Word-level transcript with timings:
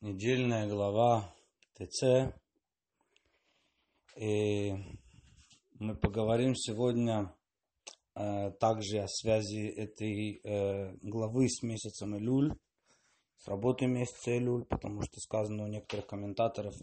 недельная 0.00 0.66
глава 0.66 1.34
ТЦ. 1.74 2.34
И 4.16 4.72
мы 5.78 5.96
поговорим 5.96 6.54
сегодня 6.54 7.34
э, 8.14 8.50
также 8.60 9.00
о 9.00 9.08
связи 9.08 9.66
этой 9.68 10.40
э, 10.42 10.96
главы 11.02 11.48
с 11.48 11.62
месяцем 11.62 12.16
Илюль, 12.16 12.54
с 13.38 13.46
работой 13.46 13.88
месяца 13.88 14.36
Илюль, 14.36 14.64
потому 14.64 15.02
что 15.02 15.20
сказано 15.20 15.64
у 15.64 15.68
некоторых 15.68 16.06
комментаторов, 16.06 16.74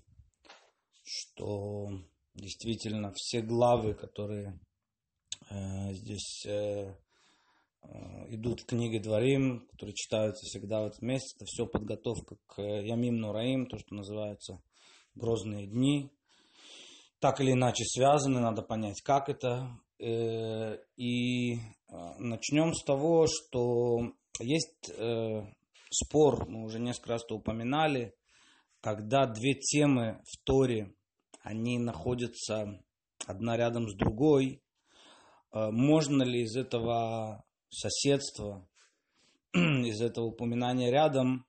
что 1.04 1.90
действительно 2.34 3.12
все 3.16 3.42
главы, 3.42 3.94
которые 3.94 4.60
э, 5.50 5.94
здесь 5.94 6.46
Э, 6.46 6.94
идут 8.30 8.62
в 8.62 8.66
книги 8.66 8.98
Дворим, 8.98 9.68
которые 9.72 9.96
читаются 9.96 10.46
всегда 10.46 10.82
в 10.82 10.88
этот 10.88 11.02
месяц. 11.02 11.36
Это 11.36 11.46
все 11.46 11.66
подготовка 11.66 12.38
к 12.48 12.62
Ямим 12.62 13.18
Нураим, 13.18 13.66
то, 13.66 13.78
что 13.78 13.96
называется 13.96 14.62
грозные 15.16 15.68
дни. 15.68 16.12
Так 17.20 17.42
или 17.42 17.54
иначе 17.54 17.84
связаны, 17.86 18.40
надо 18.40 18.62
понять, 18.62 19.02
как 19.02 19.30
это. 19.30 19.80
Э, 20.00 20.78
и 20.98 21.56
э, 21.56 21.60
начнем 22.20 22.74
с 22.74 22.84
того, 22.84 23.26
что 23.28 24.12
есть 24.40 24.92
спор, 25.90 26.48
мы 26.48 26.64
уже 26.64 26.80
несколько 26.80 27.12
раз 27.12 27.24
это 27.24 27.34
упоминали, 27.36 28.14
когда 28.82 29.26
две 29.26 29.56
темы 29.56 30.22
в 30.26 30.38
Торе, 30.44 30.94
они 31.42 31.80
находятся 31.80 32.84
одна 33.26 33.58
рядом 33.58 33.90
с 33.90 33.96
другой, 33.96 34.62
можно 35.52 36.22
ли 36.22 36.42
из 36.42 36.56
этого 36.56 37.47
соседства, 37.70 38.68
из 39.54 40.02
этого 40.02 40.26
упоминания 40.26 40.92
рядом, 40.92 41.46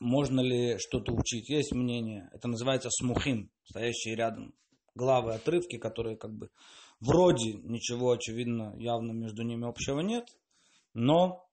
можно 0.00 0.40
ли 0.40 0.78
что-то 0.78 1.12
учить. 1.12 1.48
Есть 1.48 1.72
мнение, 1.72 2.28
это 2.32 2.48
называется 2.48 2.88
смухим, 2.90 3.50
стоящие 3.64 4.16
рядом. 4.16 4.54
Главы, 4.94 5.32
отрывки, 5.32 5.78
которые 5.78 6.16
как 6.16 6.34
бы 6.34 6.50
вроде 7.00 7.54
ничего, 7.54 8.12
очевидно, 8.12 8.74
явно 8.76 9.12
между 9.12 9.42
ними 9.42 9.66
общего 9.66 10.00
нет, 10.00 10.26
но 10.92 11.48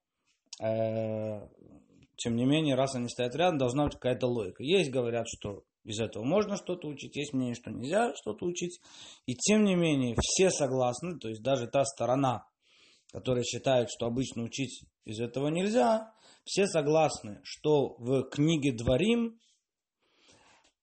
э, 0.62 1.48
тем 2.16 2.36
не 2.36 2.44
менее, 2.44 2.74
раз 2.74 2.94
они 2.94 3.08
стоят 3.08 3.34
рядом, 3.34 3.56
должна 3.56 3.84
быть 3.84 3.94
какая-то 3.94 4.26
логика. 4.26 4.62
Есть, 4.62 4.90
говорят, 4.90 5.26
что 5.26 5.64
из 5.84 5.98
этого 6.00 6.22
можно 6.22 6.56
что-то 6.56 6.88
учить, 6.88 7.16
есть 7.16 7.32
мнение, 7.32 7.54
что 7.54 7.70
нельзя 7.70 8.14
что-то 8.14 8.44
учить. 8.44 8.80
И 9.24 9.34
тем 9.34 9.64
не 9.64 9.74
менее, 9.74 10.16
все 10.20 10.50
согласны, 10.50 11.18
то 11.18 11.28
есть 11.28 11.42
даже 11.42 11.66
та 11.66 11.84
сторона, 11.84 12.46
которые 13.12 13.44
считают, 13.44 13.90
что 13.90 14.06
обычно 14.06 14.42
учить 14.42 14.84
из 15.04 15.20
этого 15.20 15.48
нельзя, 15.48 16.12
все 16.44 16.66
согласны, 16.66 17.40
что 17.42 17.96
в 17.98 18.24
книге 18.30 18.72
Дворим, 18.72 19.38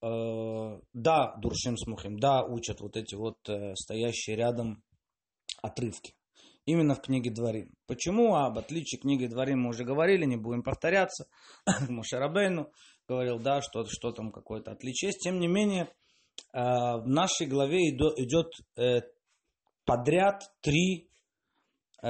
э, 0.01 0.79
да, 0.93 1.35
Дуршим 1.37 1.77
Смухим, 1.77 2.19
да, 2.19 2.43
учат 2.43 2.81
вот 2.81 2.97
эти 2.97 3.15
вот 3.15 3.37
э, 3.49 3.73
стоящие 3.75 4.35
рядом 4.35 4.83
отрывки. 5.61 6.13
Именно 6.65 6.95
в 6.95 7.01
книге 7.01 7.31
Дворим. 7.31 7.73
Почему? 7.87 8.35
А 8.35 8.47
об 8.47 8.57
отличии 8.57 8.97
книги 8.97 9.25
Дворим 9.25 9.61
мы 9.61 9.69
уже 9.69 9.85
говорили, 9.85 10.25
не 10.25 10.35
будем 10.35 10.63
повторяться. 10.63 11.27
Мушарабейну 11.89 12.71
говорил, 13.07 13.39
да, 13.39 13.61
что, 13.61 13.85
что 13.85 14.11
там 14.11 14.31
какое-то 14.31 14.71
отличие. 14.71 15.11
Тем 15.11 15.39
не 15.39 15.47
менее, 15.47 15.83
э, 16.53 16.59
в 16.59 17.07
нашей 17.07 17.47
главе 17.47 17.89
идет 17.89 18.51
э, 18.75 19.01
подряд 19.85 20.43
три 20.61 21.09
э, 22.03 22.09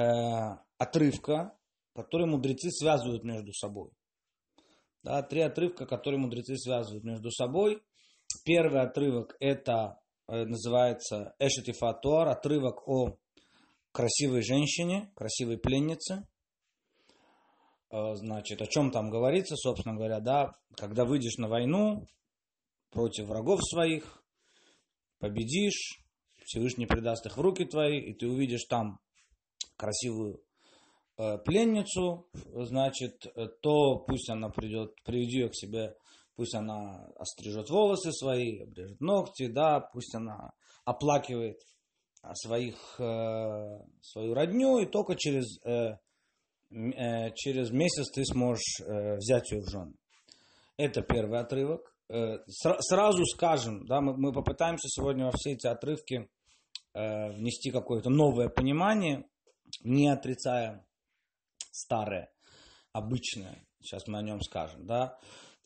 отрывка, 0.78 1.56
которые 1.94 2.28
мудрецы 2.28 2.70
связывают 2.70 3.24
между 3.24 3.52
собой. 3.52 3.90
Да, 5.02 5.22
три 5.22 5.40
отрывка, 5.40 5.86
которые 5.86 6.20
мудрецы 6.20 6.56
связывают 6.56 7.04
между 7.04 7.30
собой. 7.30 7.82
Первый 8.44 8.82
отрывок 8.82 9.36
это 9.40 10.00
э, 10.26 10.44
называется 10.44 11.34
Эшетифатуар, 11.38 12.28
отрывок 12.28 12.86
о 12.86 13.16
красивой 13.92 14.42
женщине, 14.42 15.10
красивой 15.14 15.58
пленнице. 15.58 16.28
Э, 17.90 18.14
значит, 18.14 18.60
о 18.60 18.66
чем 18.66 18.90
там 18.90 19.10
говорится, 19.10 19.56
собственно 19.56 19.94
говоря, 19.94 20.20
да, 20.20 20.58
когда 20.76 21.04
выйдешь 21.04 21.38
на 21.38 21.48
войну 21.48 22.06
против 22.90 23.26
врагов 23.26 23.60
своих, 23.64 24.22
победишь, 25.18 26.00
Всевышний 26.44 26.86
предаст 26.86 27.26
их 27.26 27.36
в 27.36 27.40
руки 27.40 27.64
твои, 27.64 27.98
и 27.98 28.14
ты 28.14 28.26
увидишь 28.28 28.64
там 28.64 29.00
красивую 29.78 30.42
э, 31.16 31.38
пленницу, 31.38 32.28
значит, 32.34 33.26
э, 33.26 33.46
то 33.62 34.00
пусть 34.00 34.28
она 34.28 34.50
придет, 34.50 34.92
приведи 35.04 35.38
ее 35.38 35.48
к 35.48 35.54
себе, 35.54 35.94
пусть 36.36 36.54
она 36.54 37.06
острижет 37.16 37.70
волосы 37.70 38.12
свои, 38.12 38.60
обрежет 38.60 39.00
ногти, 39.00 39.46
да, 39.46 39.80
пусть 39.80 40.14
она 40.14 40.52
оплакивает 40.84 41.60
своих, 42.34 42.76
э, 42.98 43.78
свою 44.02 44.34
родню, 44.34 44.78
и 44.78 44.86
только 44.86 45.14
через, 45.14 45.58
через 46.70 47.70
месяц 47.70 48.10
ты 48.10 48.24
сможешь 48.24 48.80
взять 48.80 49.50
ее 49.52 49.62
в 49.62 49.70
жены. 49.70 49.94
Это 50.76 51.00
первый 51.02 51.40
отрывок. 51.40 51.94
Сразу 52.48 53.24
скажем, 53.24 53.86
да, 53.86 54.00
мы 54.00 54.32
попытаемся 54.32 54.88
сегодня 54.88 55.26
во 55.26 55.32
все 55.32 55.52
эти 55.52 55.66
отрывки 55.66 56.28
внести 56.92 57.70
какое-то 57.70 58.10
новое 58.10 58.48
понимание, 58.48 59.24
не 59.82 60.08
отрицая 60.08 60.86
старое, 61.70 62.30
обычное. 62.92 63.66
Сейчас 63.80 64.06
мы 64.06 64.18
о 64.18 64.22
нем 64.22 64.40
скажем, 64.40 64.86
да. 64.86 65.18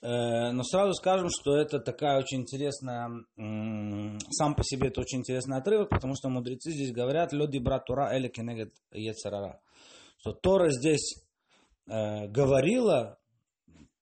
Э, 0.03 0.51
но 0.51 0.63
сразу 0.65 0.93
скажем, 0.95 1.29
что 1.31 1.57
это 1.57 1.79
такая 1.79 2.19
очень 2.19 2.41
интересная, 2.41 3.09
сам 3.37 4.55
по 4.55 4.65
себе 4.65 4.89
это 4.89 5.01
очень 5.01 5.21
интересный 5.21 5.59
отрывок, 5.59 5.91
потому 5.91 6.15
что 6.17 6.29
мудрецы 6.29 6.73
здесь 6.73 6.93
говорят, 6.93 7.33
люди 7.33 7.59
брат 7.59 7.87
Тура 7.87 8.17
или 8.17 8.29
кенегет 8.29 8.73
ецарара. 8.93 9.61
Что 10.19 10.33
Тора 10.33 10.71
здесь 10.71 11.25
э, 11.89 12.27
говорила, 12.29 13.19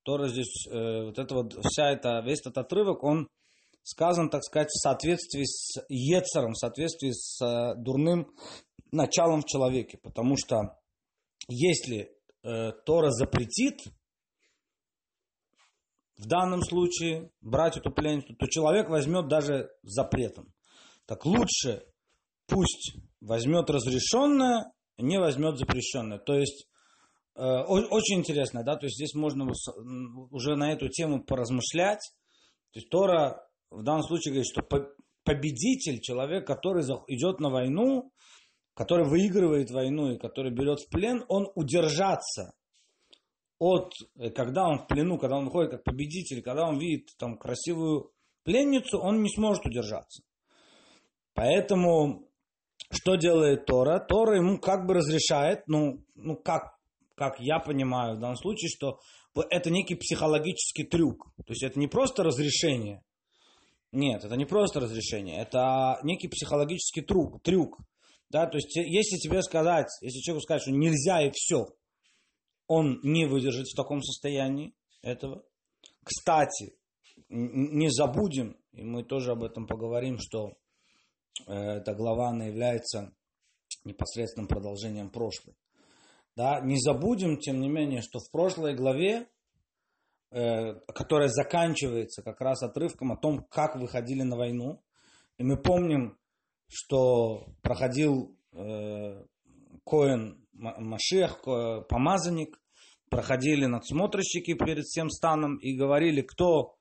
Тора 0.02 0.28
здесь, 0.28 0.66
э, 0.70 1.04
вот 1.04 1.18
это 1.18 1.34
вот, 1.34 1.54
вся 1.64 1.90
эта, 1.90 2.20
весь 2.20 2.40
этот 2.40 2.58
отрывок, 2.58 3.04
он 3.04 3.28
сказан, 3.82 4.30
так 4.30 4.42
сказать, 4.44 4.68
в 4.68 4.80
соответствии 4.80 5.44
с 5.44 5.82
Ецером, 5.88 6.52
в 6.52 6.58
соответствии 6.58 7.10
с 7.12 7.44
э, 7.44 7.74
дурным 7.76 8.32
началом 8.92 9.42
в 9.42 9.46
человеке. 9.46 9.98
Потому 9.98 10.36
что 10.36 10.78
если 11.48 12.12
э, 12.42 12.72
Тора 12.84 13.10
запретит 13.10 13.78
в 16.16 16.26
данном 16.26 16.62
случае 16.62 17.30
брать 17.40 17.76
эту 17.76 17.90
пленницу, 17.90 18.34
то 18.34 18.46
человек 18.46 18.90
возьмет 18.90 19.28
даже 19.28 19.70
запретом. 19.82 20.52
Так 21.06 21.24
лучше 21.24 21.84
пусть 22.46 22.96
возьмет 23.20 23.70
разрешенное, 23.70 24.72
не 24.98 25.18
возьмет 25.18 25.56
запрещенное. 25.56 26.18
То 26.18 26.34
есть 26.34 26.66
э, 27.36 27.42
очень 27.42 28.18
интересно, 28.18 28.62
да, 28.64 28.76
то 28.76 28.86
есть 28.86 28.96
здесь 28.96 29.14
можно 29.14 29.50
уже 30.30 30.56
на 30.56 30.72
эту 30.72 30.88
тему 30.88 31.24
поразмышлять. 31.24 32.00
То 32.72 32.78
есть 32.78 32.90
Тора 32.90 33.46
в 33.70 33.82
данном 33.82 34.02
случае 34.02 34.34
говорит, 34.34 34.50
что 34.50 34.62
победитель, 35.24 36.00
человек, 36.00 36.46
который 36.46 36.82
идет 37.08 37.40
на 37.40 37.50
войну, 37.50 38.12
который 38.80 39.04
выигрывает 39.04 39.70
войну 39.70 40.10
и 40.10 40.18
который 40.18 40.50
берет 40.50 40.80
в 40.80 40.88
плен, 40.88 41.22
он 41.28 41.52
удержаться 41.54 42.54
от, 43.58 43.92
э, 44.16 44.30
когда 44.30 44.66
он 44.66 44.78
в 44.78 44.86
плену, 44.86 45.18
когда 45.18 45.36
он 45.36 45.44
выходит 45.44 45.72
как 45.72 45.84
победитель, 45.84 46.40
когда 46.40 46.66
он 46.66 46.78
видит 46.78 47.10
там 47.18 47.36
красивую 47.36 48.10
пленницу, 48.42 48.98
он 48.98 49.22
не 49.22 49.28
сможет 49.28 49.66
удержаться. 49.66 50.22
Поэтому 51.34 52.26
что 52.90 53.16
делает 53.16 53.66
Тора? 53.66 53.98
Тора 54.00 54.36
ему 54.36 54.58
как 54.58 54.86
бы 54.86 54.94
разрешает, 54.94 55.68
ну, 55.68 56.02
ну 56.14 56.36
как, 56.36 56.78
как 57.16 57.38
я 57.38 57.58
понимаю 57.58 58.16
в 58.16 58.20
данном 58.20 58.36
случае, 58.36 58.70
что 58.70 58.98
это 59.50 59.68
некий 59.68 59.94
психологический 59.94 60.84
трюк. 60.84 61.30
То 61.36 61.52
есть 61.52 61.64
это 61.64 61.78
не 61.78 61.86
просто 61.86 62.22
разрешение. 62.22 63.04
Нет, 63.92 64.24
это 64.24 64.36
не 64.36 64.46
просто 64.46 64.80
разрешение, 64.80 65.38
это 65.42 65.98
некий 66.02 66.28
психологический 66.28 67.02
трюк. 67.02 67.42
трюк. 67.42 67.78
Да, 68.30 68.46
то 68.46 68.58
есть, 68.58 68.74
если 68.76 69.16
тебе 69.16 69.42
сказать, 69.42 69.88
если 70.00 70.20
человеку 70.20 70.44
сказать, 70.44 70.62
что 70.62 70.70
нельзя 70.70 71.20
и 71.26 71.32
все, 71.34 71.66
он 72.68 73.00
не 73.02 73.26
выдержит 73.26 73.66
в 73.66 73.76
таком 73.76 74.00
состоянии 74.02 74.72
этого. 75.02 75.44
Кстати, 76.04 76.76
не 77.28 77.90
забудем, 77.90 78.56
и 78.72 78.84
мы 78.84 79.02
тоже 79.02 79.32
об 79.32 79.42
этом 79.42 79.66
поговорим, 79.66 80.18
что 80.20 80.52
э, 81.48 81.52
эта 81.52 81.92
глава, 81.94 82.28
она 82.28 82.46
является 82.46 83.12
непосредственным 83.84 84.46
продолжением 84.46 85.10
прошлой. 85.10 85.56
Да, 86.36 86.60
не 86.60 86.78
забудем, 86.78 87.38
тем 87.38 87.60
не 87.60 87.68
менее, 87.68 88.00
что 88.00 88.20
в 88.20 88.30
прошлой 88.30 88.76
главе, 88.76 89.28
э, 90.30 90.74
которая 90.94 91.28
заканчивается 91.28 92.22
как 92.22 92.40
раз 92.40 92.62
отрывком 92.62 93.10
о 93.10 93.16
том, 93.16 93.44
как 93.50 93.74
выходили 93.74 94.22
на 94.22 94.36
войну, 94.36 94.80
и 95.38 95.42
мы 95.42 95.60
помним, 95.60 96.19
что 96.70 97.48
проходил 97.62 98.36
э, 98.52 99.24
Коэн 99.84 100.38
Машех, 100.52 101.42
помазанник, 101.88 102.60
проходили 103.10 103.66
надсмотрщики 103.66 104.54
перед 104.54 104.84
всем 104.84 105.10
станом 105.10 105.56
и 105.56 105.74
говорили, 105.74 106.22
кто 106.22 106.76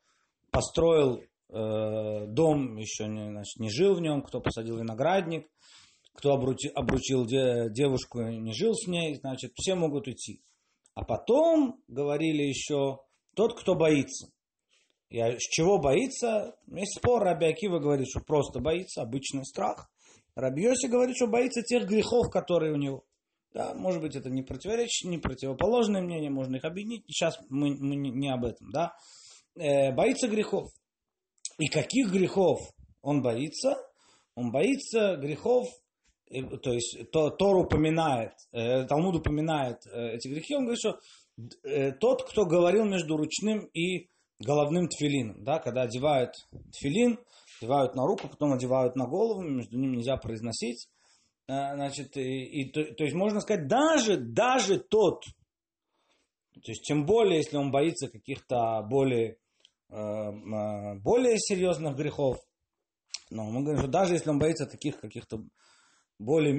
построил 0.51 1.23
э, 1.49 2.25
дом, 2.27 2.77
еще 2.77 3.07
не, 3.07 3.31
значит, 3.31 3.59
не 3.59 3.69
жил 3.69 3.95
в 3.95 4.01
нем, 4.01 4.21
кто 4.21 4.39
посадил 4.39 4.77
виноградник, 4.77 5.47
кто 6.13 6.33
обручил, 6.33 6.71
обручил 6.75 7.25
де, 7.25 7.69
девушку, 7.69 8.21
не 8.21 8.53
жил 8.53 8.73
с 8.75 8.87
ней, 8.87 9.15
значит, 9.15 9.51
все 9.55 9.75
могут 9.75 10.07
идти. 10.07 10.41
А 10.93 11.03
потом 11.03 11.81
говорили 11.87 12.43
еще 12.43 12.99
тот, 13.35 13.59
кто 13.59 13.75
боится. 13.75 14.29
И 15.09 15.19
с 15.19 15.39
чего 15.39 15.79
боится? 15.79 16.55
Есть 16.67 16.97
спор, 16.97 17.23
Раби 17.23 17.47
Акива 17.47 17.79
говорит, 17.79 18.07
что 18.09 18.21
просто 18.21 18.59
боится, 18.59 19.01
обычный 19.01 19.45
страх. 19.45 19.89
Раби 20.35 20.63
Йоси 20.63 20.87
говорит, 20.87 21.15
что 21.15 21.27
боится 21.27 21.63
тех 21.63 21.87
грехов, 21.87 22.29
которые 22.29 22.73
у 22.73 22.77
него. 22.77 23.03
Да, 23.53 23.73
может 23.73 24.01
быть, 24.01 24.15
это 24.15 24.29
не 24.29 24.43
противоречит, 24.43 25.09
не 25.09 25.17
противоположное 25.17 26.01
мнение, 26.01 26.29
можно 26.29 26.57
их 26.57 26.63
объединить. 26.65 27.03
Сейчас 27.07 27.39
мы, 27.49 27.75
мы 27.79 27.95
не 27.95 28.29
об 28.29 28.45
этом, 28.45 28.71
да. 28.71 28.93
Э, 29.55 29.91
боится 29.91 30.27
грехов. 30.27 30.69
И 31.57 31.67
каких 31.67 32.11
грехов 32.11 32.59
он 33.01 33.23
боится? 33.23 33.75
Он 34.35 34.51
боится 34.51 35.15
грехов, 35.15 35.67
э, 36.29 36.43
то 36.43 36.71
есть 36.71 37.09
то, 37.11 37.31
Тор 37.31 37.57
упоминает, 37.57 38.33
э, 38.51 38.85
Талмуд 38.85 39.15
упоминает 39.15 39.77
э, 39.87 40.13
эти 40.13 40.27
грехи, 40.27 40.55
он 40.55 40.65
говорит, 40.65 40.79
что 40.79 40.99
э, 41.63 41.91
тот, 41.93 42.29
кто 42.29 42.45
говорил 42.45 42.85
между 42.85 43.17
ручным 43.17 43.65
и 43.73 44.09
головным 44.39 44.87
тфилином, 44.87 45.43
да, 45.43 45.59
когда 45.59 45.83
одевают 45.83 46.33
тфилин, 46.71 47.19
одевают 47.61 47.95
на 47.95 48.05
руку, 48.05 48.27
потом 48.27 48.53
одевают 48.53 48.95
на 48.95 49.05
голову, 49.05 49.41
между 49.41 49.77
ними 49.77 49.97
нельзя 49.97 50.17
произносить, 50.17 50.87
Э, 51.49 51.73
значит, 51.73 52.15
и, 52.15 52.43
и 52.43 52.71
то, 52.71 52.83
то 52.93 53.03
есть 53.03 53.15
можно 53.15 53.41
сказать, 53.41 53.67
даже, 53.67 54.17
даже 54.17 54.77
тот, 54.77 55.23
то 56.53 56.71
есть 56.71 56.83
тем 56.83 57.07
более, 57.07 57.37
если 57.37 57.57
он 57.57 57.71
боится 57.71 58.07
каких-то 58.07 58.83
более, 58.87 59.37
э, 59.89 59.95
э, 59.95 60.99
более 60.99 61.39
серьезных 61.39 61.95
грехов, 61.95 62.37
но 63.31 63.45
мы 63.45 63.63
говорим, 63.63 63.79
что 63.79 63.89
даже 63.89 64.13
если 64.13 64.29
он 64.29 64.37
боится 64.37 64.67
таких 64.67 64.99
каких-то 64.99 65.43
более, 66.19 66.53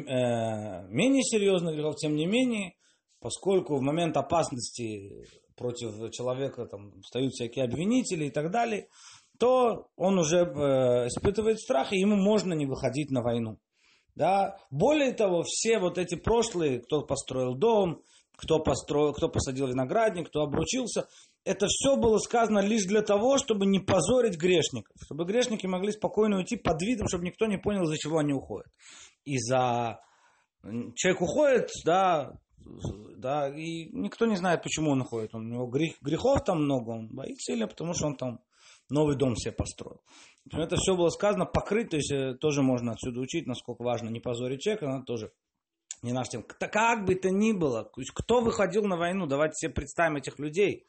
менее 0.88 1.22
серьезных 1.22 1.74
грехов, 1.74 1.96
тем 1.96 2.16
не 2.16 2.26
менее, 2.26 2.74
поскольку 3.20 3.76
в 3.76 3.82
момент 3.82 4.16
опасности 4.16 5.26
против 5.60 6.10
человека 6.10 6.64
там 6.64 7.02
встают 7.02 7.34
всякие 7.34 7.66
обвинители 7.66 8.24
и 8.24 8.30
так 8.30 8.50
далее, 8.50 8.88
то 9.38 9.88
он 9.96 10.18
уже 10.18 10.38
испытывает 11.06 11.60
страх, 11.60 11.92
и 11.92 11.98
ему 11.98 12.16
можно 12.16 12.54
не 12.54 12.66
выходить 12.66 13.10
на 13.10 13.20
войну. 13.20 13.58
Да? 14.14 14.56
Более 14.70 15.12
того, 15.12 15.42
все 15.44 15.78
вот 15.78 15.98
эти 15.98 16.14
прошлые, 16.14 16.80
кто 16.80 17.02
построил 17.02 17.54
дом, 17.54 18.02
кто, 18.36 18.58
построил, 18.58 19.12
кто 19.12 19.28
посадил 19.28 19.68
виноградник, 19.68 20.28
кто 20.28 20.40
обручился, 20.40 21.06
это 21.44 21.66
все 21.68 21.96
было 21.96 22.16
сказано 22.18 22.60
лишь 22.60 22.84
для 22.86 23.02
того, 23.02 23.36
чтобы 23.36 23.66
не 23.66 23.80
позорить 23.80 24.38
грешников, 24.38 24.96
чтобы 25.04 25.26
грешники 25.26 25.66
могли 25.66 25.92
спокойно 25.92 26.38
уйти 26.38 26.56
под 26.56 26.80
видом, 26.80 27.06
чтобы 27.08 27.24
никто 27.24 27.46
не 27.46 27.58
понял, 27.58 27.84
за 27.84 27.96
чего 27.98 28.18
они 28.18 28.32
уходят. 28.32 28.72
И 29.24 29.38
за 29.38 30.00
человек 30.96 31.20
уходит, 31.20 31.70
да, 31.84 32.32
да, 33.16 33.48
и 33.48 33.88
никто 33.92 34.26
не 34.26 34.36
знает, 34.36 34.62
почему 34.62 34.90
он 34.90 35.02
уходит. 35.02 35.34
Он, 35.34 35.46
у 35.46 35.48
него 35.48 35.66
грех, 35.66 35.94
грехов 36.00 36.44
там 36.44 36.64
много, 36.64 36.90
он 36.90 37.08
боится 37.08 37.52
или 37.52 37.64
потому 37.64 37.94
что 37.94 38.06
он 38.06 38.16
там 38.16 38.40
новый 38.88 39.16
дом 39.16 39.36
себе 39.36 39.52
построил. 39.52 40.02
Это 40.52 40.76
все 40.76 40.96
было 40.96 41.10
сказано 41.10 41.46
покрыть, 41.46 41.90
то 41.90 41.96
есть 41.96 42.10
э, 42.10 42.34
тоже 42.34 42.62
можно 42.62 42.92
отсюда 42.92 43.20
учить, 43.20 43.46
насколько 43.46 43.82
важно 43.82 44.08
не 44.08 44.20
позорить 44.20 44.62
человека, 44.62 44.86
но 44.86 45.02
тоже 45.04 45.32
не 46.02 46.12
наш 46.12 46.28
тем. 46.28 46.42
Как 46.42 47.04
бы 47.04 47.14
то 47.14 47.30
ни 47.30 47.52
было, 47.52 47.90
кто 48.14 48.40
выходил 48.40 48.84
на 48.84 48.96
войну, 48.96 49.26
давайте 49.26 49.54
себе 49.56 49.74
представим 49.74 50.16
этих 50.16 50.38
людей. 50.38 50.86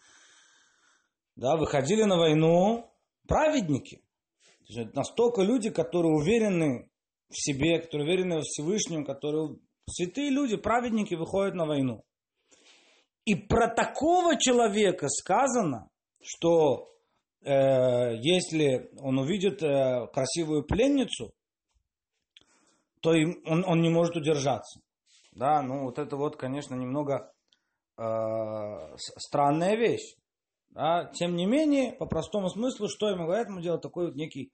Да, 1.35 1.57
выходили 1.57 2.03
на 2.03 2.17
войну 2.17 2.91
праведники. 3.27 4.01
Настолько 4.93 5.41
люди, 5.41 5.69
которые 5.69 6.13
уверены 6.13 6.89
в 7.29 7.35
себе, 7.35 7.79
которые 7.79 8.07
уверены 8.07 8.39
в 8.39 8.43
Всевышнем, 8.43 9.05
которые 9.05 9.57
святые 9.89 10.29
люди, 10.29 10.57
праведники 10.57 11.15
выходят 11.15 11.55
на 11.55 11.65
войну. 11.65 12.03
И 13.25 13.35
про 13.35 13.67
такого 13.67 14.37
человека 14.37 15.07
сказано, 15.09 15.89
что 16.23 16.91
э, 17.43 18.15
если 18.17 18.89
он 18.99 19.19
увидит 19.19 19.61
э, 19.61 20.07
красивую 20.13 20.63
пленницу, 20.63 21.33
то 23.01 23.13
им, 23.13 23.41
он, 23.45 23.63
он 23.65 23.81
не 23.81 23.89
может 23.89 24.15
удержаться. 24.15 24.79
Да, 25.31 25.61
ну 25.61 25.85
вот 25.85 25.97
это 25.97 26.17
вот, 26.17 26.35
конечно, 26.35 26.75
немного 26.75 27.31
э, 27.97 28.97
странная 28.97 29.75
вещь. 29.75 30.15
Да? 30.69 31.11
Тем 31.13 31.35
не 31.35 31.45
менее, 31.45 31.93
по 31.93 32.05
простому 32.05 32.49
смыслу, 32.49 32.87
что 32.89 33.09
ему 33.09 33.25
говорят, 33.25 33.47
ему 33.47 33.61
делать 33.61 33.81
такой 33.81 34.07
вот 34.07 34.15
некий 34.15 34.51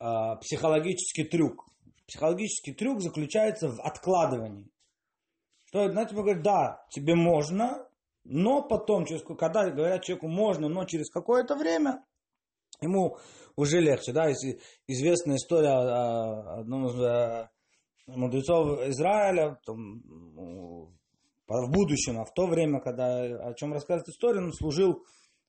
э, 0.00 0.36
психологический 0.40 1.24
трюк. 1.24 1.66
Психологический 2.12 2.74
трюк 2.74 3.00
заключается 3.00 3.68
в 3.70 3.80
откладывании. 3.80 4.70
Что, 5.64 5.90
знаете, 5.90 6.12
ему 6.12 6.24
говорят, 6.24 6.42
да, 6.42 6.84
тебе 6.90 7.14
можно, 7.14 7.88
но 8.24 8.60
потом, 8.60 9.06
через, 9.06 9.22
когда 9.22 9.70
говорят 9.70 10.04
человеку 10.04 10.28
можно, 10.28 10.68
но 10.68 10.84
через 10.84 11.10
какое-то 11.10 11.56
время, 11.56 12.04
ему 12.82 13.16
уже 13.56 13.80
легче. 13.80 14.12
Да? 14.12 14.30
Известная 14.86 15.36
история 15.36 15.70
одного 16.60 16.88
из 16.90 17.00
э, 17.00 17.48
мудрецов 18.08 18.86
Израиля, 18.88 19.58
там, 19.64 20.02
в 21.48 21.70
будущем, 21.70 22.20
а 22.20 22.26
в 22.26 22.34
то 22.34 22.46
время, 22.46 22.80
когда 22.80 23.22
о 23.22 23.54
чем 23.54 23.72
рассказывает 23.72 24.10
история, 24.10 24.40
он 24.40 24.52
служил 24.52 25.02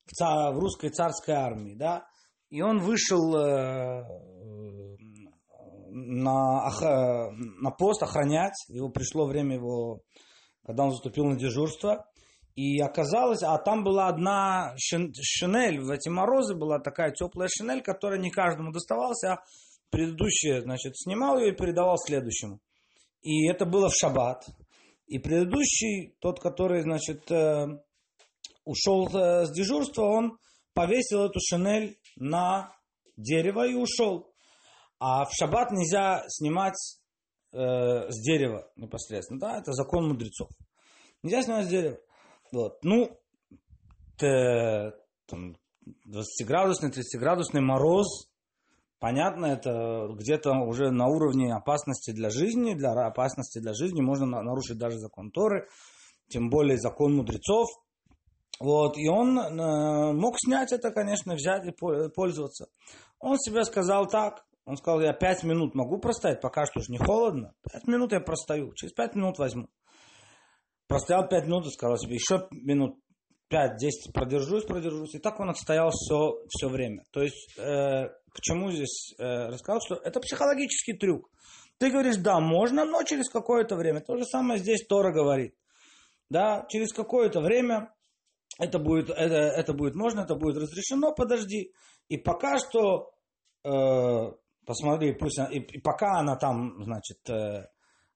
в, 0.06 0.12
цар, 0.12 0.54
в 0.54 0.60
русской 0.60 0.92
царской 0.92 1.34
армии, 1.34 1.76
да, 1.76 2.08
и 2.50 2.62
он 2.62 2.80
вышел 2.80 3.36
э, 3.36 4.04
на, 5.94 6.70
на 7.62 7.72
пост 7.72 8.02
охранять, 8.02 8.56
его 8.68 8.90
пришло 8.90 9.26
время 9.26 9.56
его, 9.56 10.02
когда 10.66 10.84
он 10.84 10.92
заступил 10.92 11.26
на 11.26 11.36
дежурство, 11.36 12.06
и 12.56 12.80
оказалось, 12.80 13.42
а 13.44 13.58
там 13.58 13.84
была 13.84 14.08
одна 14.08 14.76
шинель, 14.78 15.80
в 15.80 15.90
эти 15.90 16.10
морозы 16.10 16.56
была 16.56 16.80
такая 16.80 17.12
теплая 17.12 17.48
шинель, 17.48 17.82
которая 17.82 18.20
не 18.20 18.30
каждому 18.30 18.72
доставалась, 18.72 19.24
а 19.24 19.44
предыдущий, 19.90 20.62
значит, 20.62 20.98
снимал 20.98 21.40
ее 21.40 21.54
и 21.54 21.56
передавал 21.56 21.98
следующему. 21.98 22.60
И 23.22 23.48
это 23.48 23.66
было 23.66 23.90
в 23.90 23.96
шаббат. 23.96 24.46
И 25.08 25.20
предыдущий, 25.20 26.16
тот, 26.20 26.40
который, 26.40 26.82
значит, 26.82 27.30
э, 27.32 27.68
ушел 28.66 29.08
э, 29.08 29.46
с 29.46 29.52
дежурства, 29.52 30.04
он 30.04 30.38
повесил 30.74 31.26
эту 31.26 31.40
шинель 31.40 31.98
на 32.16 32.76
дерево 33.18 33.68
и 33.68 33.76
ушел. 33.76 34.33
А 35.06 35.26
в 35.26 35.34
шаббат 35.34 35.72
нельзя 35.72 36.24
снимать 36.30 36.78
э, 37.52 37.58
с 38.10 38.22
дерева 38.22 38.72
непосредственно. 38.78 39.38
Да, 39.38 39.60
это 39.60 39.74
закон 39.74 40.08
мудрецов. 40.08 40.48
Нельзя 41.24 41.42
снимать 41.42 41.66
с 41.66 41.68
дерева. 41.68 41.98
Вот. 42.54 42.82
Ну, 42.84 43.10
там, 44.18 45.58
20-градусный, 46.08 46.90
30-градусный 46.90 47.60
мороз, 47.60 48.30
понятно, 49.00 49.48
это 49.48 50.08
где-то 50.14 50.52
уже 50.60 50.90
на 50.90 51.08
уровне 51.08 51.54
опасности 51.54 52.12
для 52.12 52.30
жизни, 52.30 52.74
для 52.74 52.92
опасности 52.92 53.60
для 53.60 53.74
жизни 53.74 54.00
можно 54.00 54.26
нарушить 54.26 54.78
даже 54.78 55.00
закон 55.00 55.32
Торы, 55.32 55.68
тем 56.30 56.50
более 56.50 56.78
закон 56.78 57.14
мудрецов. 57.14 57.68
Вот, 58.62 58.98
и 58.98 59.10
он 59.10 59.38
э, 59.38 60.14
мог 60.14 60.36
снять 60.40 60.72
это, 60.72 60.92
конечно, 60.92 61.34
взять 61.34 61.66
и 61.66 61.74
пользоваться. 62.16 62.68
Он 63.20 63.38
себе 63.38 63.66
сказал 63.66 64.08
так, 64.08 64.46
он 64.66 64.78
сказал, 64.78 65.02
я 65.02 65.14
пять 65.14 65.44
минут 65.44 65.76
могу 65.76 65.98
простоять, 65.98 66.42
пока 66.42 66.66
что 66.66 66.80
же 66.80 66.92
не 66.92 66.98
холодно. 66.98 67.54
Пять 67.70 67.88
минут 67.88 68.12
я 68.12 68.20
простою, 68.20 68.74
через 68.74 68.94
пять 68.94 69.16
минут 69.16 69.38
возьму. 69.38 69.70
Простоял 70.88 71.28
пять 71.28 71.46
минут 71.46 71.66
и 71.66 71.72
сказал 71.72 71.98
себе, 71.98 72.16
еще 72.16 72.48
минут 72.52 72.98
5-10 73.52 74.12
продержусь, 74.14 74.66
продержусь. 74.66 75.16
И 75.16 75.20
так 75.20 75.40
он 75.40 75.50
отстоял 75.50 75.90
все, 75.92 76.44
все 76.50 76.70
время. 76.70 77.04
То 77.12 77.22
есть, 77.22 77.58
э, 77.58 78.08
к 78.08 78.72
здесь 78.72 79.14
э, 79.20 79.48
рассказал, 79.48 79.82
что 79.86 79.96
это 79.96 80.20
психологический 80.20 80.94
трюк. 80.94 81.30
Ты 81.78 81.92
говоришь, 81.92 82.18
да, 82.18 82.40
можно, 82.40 82.86
но 82.86 83.04
через 83.04 83.30
какое-то 83.30 83.76
время. 83.76 84.02
То 84.02 84.18
же 84.18 84.26
самое 84.26 84.60
здесь 84.60 84.86
Тора 84.88 85.12
говорит. 85.12 85.56
Да, 86.30 86.66
через 86.70 86.94
какое-то 86.94 87.42
время 87.42 87.94
это 88.60 88.80
будет, 88.80 89.10
это, 89.10 89.36
это 89.36 89.74
будет 89.74 89.96
можно, 89.96 90.22
это 90.22 90.36
будет 90.36 90.58
разрешено, 90.58 91.14
подожди. 91.14 91.74
И 92.10 92.18
пока 92.18 92.58
что, 92.58 93.12
э, 93.64 94.32
посмотри, 94.66 95.14
пусть 95.14 95.40
она, 95.40 95.50
и, 95.50 95.60
и 95.60 95.80
пока 95.80 96.20
она 96.20 96.36
там, 96.36 96.84
значит, 96.84 97.30
э, 97.30 97.66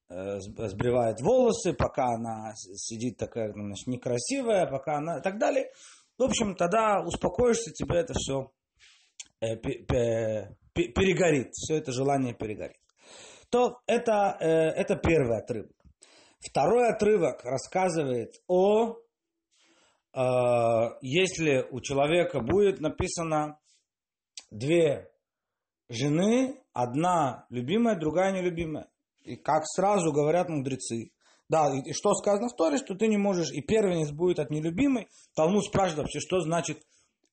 Э, 0.09 0.39
сбривает 0.39 1.19
волосы, 1.19 1.73
пока 1.73 2.13
она 2.13 2.53
сидит 2.55 3.17
такая 3.17 3.51
значит, 3.51 3.87
некрасивая, 3.87 4.65
пока 4.65 4.99
она 4.99 5.17
и 5.19 5.21
так 5.21 5.37
далее. 5.37 5.69
В 6.17 6.23
общем, 6.23 6.55
тогда 6.55 7.01
успокоишься, 7.05 7.73
тебе 7.73 7.97
это 7.97 8.13
все 8.13 8.49
э, 9.41 9.57
перегорит, 9.57 11.49
все 11.51 11.75
это 11.75 11.91
желание 11.91 12.33
перегорит. 12.33 12.79
То 13.49 13.81
это, 13.85 14.37
э, 14.39 14.47
это 14.47 14.95
первый 14.95 15.39
отрывок. 15.39 15.75
Второй 16.39 16.87
отрывок 16.89 17.43
рассказывает 17.43 18.41
о 18.47 18.97
если 21.01 21.67
у 21.69 21.79
человека 21.79 22.39
будет 22.39 22.79
написано 22.79 23.59
две 24.49 25.11
жены, 25.89 26.59
одна 26.73 27.45
любимая, 27.49 27.99
другая 27.99 28.31
нелюбимая. 28.31 28.87
И 29.23 29.35
как 29.35 29.63
сразу 29.65 30.11
говорят 30.11 30.49
мудрецы, 30.49 31.11
да, 31.49 31.71
и, 31.73 31.93
что 31.93 32.13
сказано 32.13 32.49
в 32.49 32.55
Торе, 32.55 32.77
что 32.77 32.95
ты 32.95 33.07
не 33.07 33.17
можешь, 33.17 33.51
и 33.51 33.61
первенец 33.61 34.11
будет 34.11 34.39
от 34.39 34.49
нелюбимой. 34.49 35.07
Талмуд 35.35 35.65
спрашивает 35.65 35.99
вообще, 35.99 36.19
что 36.19 36.41
значит 36.41 36.79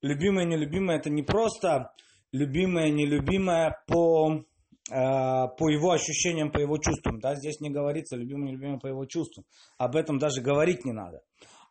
любимая, 0.02 0.44
нелюбимая. 0.44 0.98
Это 0.98 1.10
не 1.10 1.22
просто 1.22 1.92
любимая, 2.30 2.90
нелюбимая 2.90 3.76
по, 3.88 4.30
э, 4.34 4.42
по 4.90 5.68
его 5.68 5.90
ощущениям, 5.90 6.52
по 6.52 6.58
его 6.58 6.78
чувствам. 6.78 7.18
Да? 7.18 7.34
Здесь 7.34 7.60
не 7.60 7.70
говорится 7.70 8.16
любимая, 8.16 8.50
нелюбимая 8.50 8.78
по 8.78 8.86
его 8.86 9.04
чувствам. 9.06 9.46
Об 9.78 9.96
этом 9.96 10.18
даже 10.18 10.42
говорить 10.42 10.84
не 10.84 10.92
надо. 10.92 11.22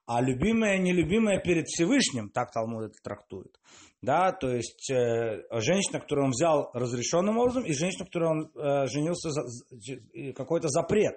А 0.05 0.21
любимая, 0.21 0.77
нелюбимая 0.77 1.39
перед 1.39 1.65
Всевышним, 1.67 2.29
так 2.29 2.51
Талмуд 2.51 2.91
это 2.91 2.95
трактует. 3.01 3.57
Да, 4.01 4.33
то 4.33 4.49
есть 4.49 4.91
э, 4.91 5.43
женщина, 5.61 6.01
которую 6.01 6.25
он 6.25 6.31
взял 6.31 6.69
разрешенным 6.73 7.37
образом, 7.37 7.63
и 7.63 7.71
женщина, 7.71 8.05
которую 8.05 8.31
он 8.31 8.51
э, 8.53 8.87
женился 8.87 9.29
за, 9.31 10.33
какой-то 10.33 10.67
запрет. 10.67 11.15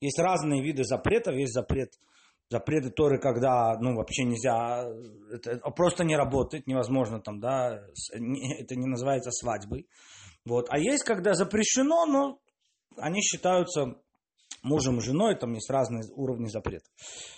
Есть 0.00 0.18
разные 0.18 0.60
виды 0.60 0.82
запретов. 0.82 1.36
Есть 1.36 1.52
запрет, 1.52 1.92
запреты 2.50 2.90
Торы, 2.90 3.20
когда 3.20 3.78
ну, 3.78 3.94
вообще 3.94 4.24
нельзя, 4.24 4.88
это 5.32 5.58
просто 5.70 6.04
не 6.04 6.16
работает, 6.16 6.66
невозможно 6.66 7.20
там, 7.20 7.40
да, 7.40 7.80
это 8.12 8.76
не 8.76 8.86
называется 8.86 9.30
свадьбой. 9.30 9.88
Вот. 10.44 10.66
А 10.70 10.78
есть, 10.78 11.04
когда 11.04 11.34
запрещено, 11.34 12.06
но 12.06 12.40
они 12.96 13.20
считаются 13.20 13.96
мужем 14.66 14.98
и 14.98 15.00
женой, 15.00 15.36
там 15.36 15.54
есть 15.54 15.70
разные 15.70 16.04
уровни 16.14 16.48
запретов. 16.48 16.88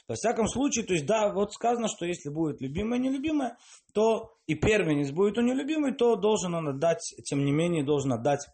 Во 0.08 0.14
всяком 0.14 0.48
случае, 0.48 0.84
то 0.84 0.94
есть, 0.94 1.06
да, 1.06 1.32
вот 1.32 1.52
сказано, 1.52 1.88
что 1.88 2.06
если 2.06 2.30
будет 2.30 2.60
любимая 2.60 2.98
и 2.98 3.02
нелюбимая, 3.02 3.56
то 3.92 4.36
и 4.46 4.54
первенец 4.54 5.10
будет 5.10 5.38
у 5.38 5.42
нелюбимой, 5.42 5.94
то 5.94 6.16
должен 6.16 6.54
он 6.54 6.68
отдать, 6.68 7.02
тем 7.24 7.44
не 7.44 7.52
менее, 7.52 7.84
должен 7.84 8.12
отдать 8.12 8.46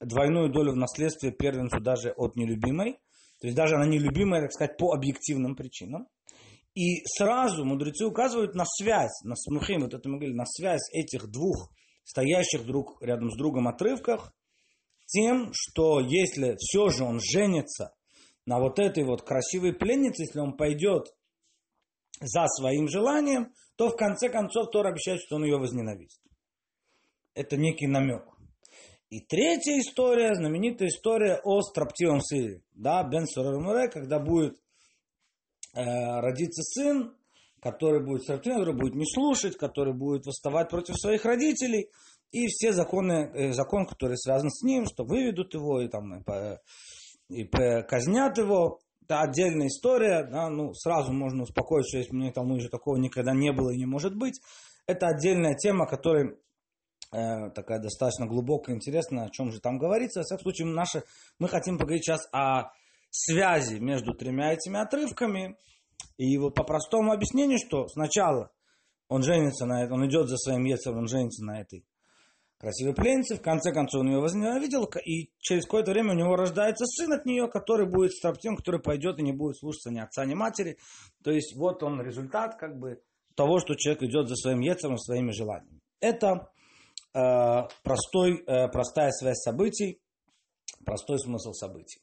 двойную 0.00 0.50
долю 0.50 0.72
в 0.72 0.76
наследстве 0.76 1.32
первенцу 1.32 1.80
даже 1.80 2.10
от 2.10 2.36
нелюбимой. 2.36 2.98
То 3.40 3.46
есть 3.46 3.56
даже 3.56 3.76
она 3.76 3.86
нелюбимая, 3.86 4.42
так 4.42 4.52
сказать, 4.52 4.76
по 4.76 4.92
объективным 4.92 5.54
причинам. 5.54 6.08
И 6.74 7.04
сразу 7.06 7.64
мудрецы 7.64 8.04
указывают 8.04 8.54
на 8.54 8.64
связь, 8.64 9.22
на 9.24 9.34
смухим, 9.34 9.82
вот 9.82 9.94
это 9.94 10.08
мы 10.08 10.16
говорили, 10.16 10.36
на 10.36 10.46
связь 10.46 10.88
этих 10.92 11.28
двух 11.28 11.70
стоящих 12.04 12.64
друг 12.64 13.02
рядом 13.02 13.30
с 13.30 13.36
другом 13.36 13.68
отрывках, 13.68 14.32
тем, 15.06 15.50
что 15.52 16.00
если 16.00 16.56
все 16.58 16.88
же 16.88 17.04
он 17.04 17.20
женится 17.20 17.94
на 18.48 18.58
вот 18.58 18.78
этой 18.78 19.04
вот 19.04 19.22
красивой 19.22 19.74
пленнице, 19.74 20.22
если 20.22 20.40
он 20.40 20.56
пойдет 20.56 21.14
за 22.18 22.46
своим 22.46 22.88
желанием, 22.88 23.52
то 23.76 23.90
в 23.90 23.96
конце 23.96 24.30
концов 24.30 24.70
Тор 24.70 24.86
обещает, 24.86 25.20
что 25.20 25.36
он 25.36 25.44
ее 25.44 25.58
возненавидит. 25.58 26.18
Это 27.34 27.58
некий 27.58 27.86
намек. 27.86 28.24
И 29.10 29.20
третья 29.20 29.78
история, 29.78 30.34
знаменитая 30.34 30.88
история 30.88 31.40
о 31.44 31.60
строптивом 31.60 32.22
сыне. 32.22 32.62
Да, 32.72 33.04
Бен 33.04 33.26
Муре, 33.36 33.88
когда 33.88 34.18
будет 34.18 34.56
э, 35.74 35.82
родиться 36.20 36.62
сын, 36.62 37.14
который 37.60 38.02
будет 38.02 38.22
строптивым, 38.22 38.60
который 38.60 38.80
будет 38.80 38.94
не 38.94 39.06
слушать, 39.06 39.58
который 39.58 39.92
будет 39.92 40.24
восставать 40.24 40.70
против 40.70 40.96
своих 40.96 41.26
родителей. 41.26 41.90
И 42.32 42.46
все 42.46 42.72
законы, 42.72 43.30
э, 43.34 43.52
закон, 43.52 43.86
который 43.86 44.16
связан 44.16 44.50
с 44.50 44.62
ним, 44.62 44.86
что 44.86 45.04
выведут 45.04 45.52
его 45.52 45.82
и, 45.82 45.88
там, 45.88 46.14
и, 46.14 46.24
и 47.28 47.44
казнят 47.44 48.36
его. 48.38 48.80
Это 49.02 49.20
отдельная 49.20 49.68
история. 49.68 50.24
Да, 50.24 50.50
ну, 50.50 50.74
сразу 50.74 51.12
можно 51.12 51.44
успокоить, 51.44 51.86
что 51.88 51.98
если 51.98 52.14
мне 52.14 52.30
там 52.32 52.50
уже 52.50 52.68
такого 52.68 52.96
никогда 52.96 53.32
не 53.32 53.52
было 53.52 53.70
и 53.70 53.78
не 53.78 53.86
может 53.86 54.16
быть. 54.16 54.40
Это 54.86 55.06
отдельная 55.06 55.54
тема, 55.54 55.86
которой 55.86 56.38
Э, 57.10 57.48
такая 57.50 57.78
достаточно 57.80 58.26
глубокая, 58.26 58.76
интересная, 58.76 59.26
о 59.26 59.30
чем 59.30 59.50
же 59.50 59.60
там 59.60 59.78
говорится. 59.78 60.20
Во 60.20 60.24
всяком 60.24 60.42
случае, 60.42 60.66
наши, 60.66 61.04
мы 61.38 61.48
хотим 61.48 61.78
поговорить 61.78 62.04
сейчас 62.04 62.28
о 62.32 62.72
связи 63.10 63.78
между 63.78 64.12
тремя 64.14 64.52
этими 64.52 64.78
отрывками. 64.78 65.56
И 66.18 66.36
вот 66.36 66.54
по 66.54 66.64
простому 66.64 67.12
объяснению, 67.12 67.58
что 67.58 67.88
сначала 67.88 68.50
он 69.08 69.22
женится 69.22 69.64
на 69.64 69.84
этом, 69.84 70.00
он 70.00 70.08
идет 70.08 70.28
за 70.28 70.36
своим 70.36 70.64
Ецером, 70.64 70.98
он 70.98 71.08
женится 71.08 71.44
на 71.44 71.60
этой 71.60 71.86
красивой 72.58 72.94
пленнице, 72.94 73.36
в 73.36 73.42
конце 73.42 73.72
концов 73.72 74.00
он 74.00 74.08
ее 74.08 74.20
возненавидел, 74.20 74.84
и 75.04 75.30
через 75.38 75.64
какое-то 75.64 75.92
время 75.92 76.12
у 76.12 76.16
него 76.16 76.36
рождается 76.36 76.84
сын 76.86 77.12
от 77.12 77.24
нее, 77.24 77.48
который 77.48 77.86
будет 77.86 78.12
строптивым, 78.12 78.56
который 78.56 78.80
пойдет 78.80 79.18
и 79.18 79.22
не 79.22 79.32
будет 79.32 79.56
слушаться 79.56 79.90
ни 79.90 79.98
отца, 80.00 80.24
ни 80.24 80.34
матери. 80.34 80.78
То 81.22 81.30
есть 81.30 81.56
вот 81.56 81.82
он 81.82 82.00
результат 82.02 82.56
как 82.58 82.78
бы 82.78 83.00
того, 83.34 83.60
что 83.60 83.74
человек 83.74 84.02
идет 84.02 84.28
за 84.28 84.34
своим 84.34 84.60
Ецером, 84.60 84.98
своими 84.98 85.30
желаниями. 85.30 85.80
Это 86.00 86.50
Э, 87.14 87.66
простой, 87.82 88.44
э, 88.46 88.68
простая 88.68 89.10
связь 89.10 89.38
событий, 89.38 90.00
простой 90.84 91.18
смысл 91.18 91.52
событий. 91.52 92.00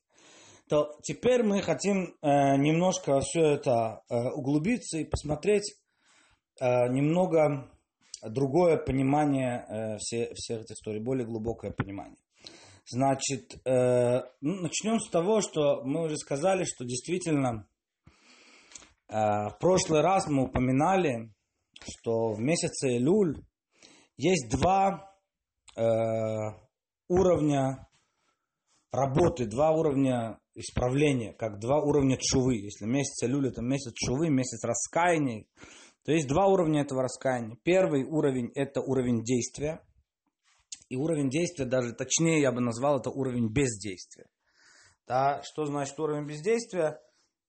То 0.68 0.98
теперь 1.04 1.44
мы 1.44 1.62
хотим 1.62 2.16
э, 2.22 2.58
немножко 2.58 3.20
все 3.22 3.52
это 3.52 4.02
углубиться 4.10 4.98
и 4.98 5.06
посмотреть 5.06 5.76
немного 6.60 7.70
другое 8.30 8.78
понимание 8.78 9.98
всех, 10.00 10.30
всех 10.36 10.62
этих 10.62 10.76
историй, 10.76 11.02
более 11.02 11.26
глубокое 11.26 11.72
понимание. 11.72 12.18
Значит, 12.88 13.56
ну, 13.66 14.22
начнем 14.62 15.00
с 15.00 15.10
того, 15.10 15.42
что 15.42 15.84
мы 15.84 16.04
уже 16.04 16.18
сказали, 16.18 16.66
что 16.66 16.86
действительно 16.86 17.68
в 19.08 19.58
прошлый 19.60 20.02
раз 20.02 20.28
мы 20.28 20.44
упоминали, 20.44 21.32
что 21.84 22.34
в 22.34 22.40
месяце 22.40 22.98
Илюль 22.98 23.42
есть 24.18 24.50
два 24.50 25.14
э, 25.76 25.82
уровня 27.08 27.88
работы, 28.92 29.46
два 29.46 29.72
уровня 29.72 30.40
исправления, 30.56 31.34
как 31.34 31.60
два 31.60 31.82
уровня 31.82 32.18
чувы. 32.20 32.56
Если 32.56 32.86
месяц 32.86 33.24
Илюль 33.24 33.50
это 33.50 33.62
месяц 33.62 33.94
чувы, 33.94 34.30
месяц 34.30 34.64
раскаяния, 34.64 35.46
то 36.06 36.12
есть 36.12 36.28
два 36.28 36.46
уровня 36.46 36.82
этого 36.82 37.02
раскаяния. 37.02 37.58
Первый 37.64 38.04
уровень 38.04 38.52
это 38.54 38.80
уровень 38.80 39.24
действия. 39.24 39.82
И 40.88 40.96
уровень 40.96 41.30
действия, 41.30 41.66
даже 41.66 41.94
точнее 41.94 42.42
я 42.42 42.52
бы 42.52 42.62
назвал 42.62 43.00
это 43.00 43.10
уровень 43.10 43.52
бездействия. 43.52 44.28
Да, 45.08 45.42
что 45.44 45.66
значит 45.66 46.00
уровень 46.00 46.28
бездействия? 46.28 47.02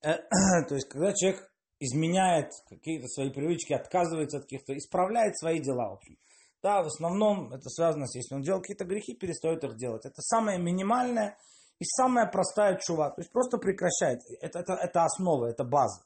Э, 0.03 0.15
то 0.69 0.75
есть, 0.75 0.89
когда 0.89 1.13
человек 1.13 1.51
изменяет 1.81 2.51
какие-то 2.67 3.09
свои 3.09 3.31
привычки, 3.31 3.75
отказывается 3.75 4.39
от 4.39 4.45
каких-то, 4.45 4.75
исправляет 4.77 5.37
свои 5.39 5.61
дела, 5.61 5.91
в 5.91 5.95
общем. 5.95 6.17
Да, 6.63 6.83
в 6.83 6.87
основном 6.87 7.53
это 7.53 7.69
связано 7.69 8.07
с, 8.07 8.15
если 8.15 8.35
он 8.35 8.43
делал 8.43 8.63
какие-то 8.63 8.87
грехи, 8.87 9.15
перестает 9.15 9.63
их 9.65 9.77
делать. 9.77 10.07
Это 10.07 10.23
самое 10.23 10.59
минимальное 10.59 11.37
и 11.79 11.85
самая 11.85 12.27
простая 12.27 12.79
чува. 12.83 13.11
То 13.11 13.21
есть 13.21 13.31
просто 13.31 13.59
прекращает. 13.59 14.21
Это, 14.41 14.61
это, 14.61 14.73
это 14.73 15.05
основа, 15.05 15.47
это 15.47 15.63
база. 15.65 16.03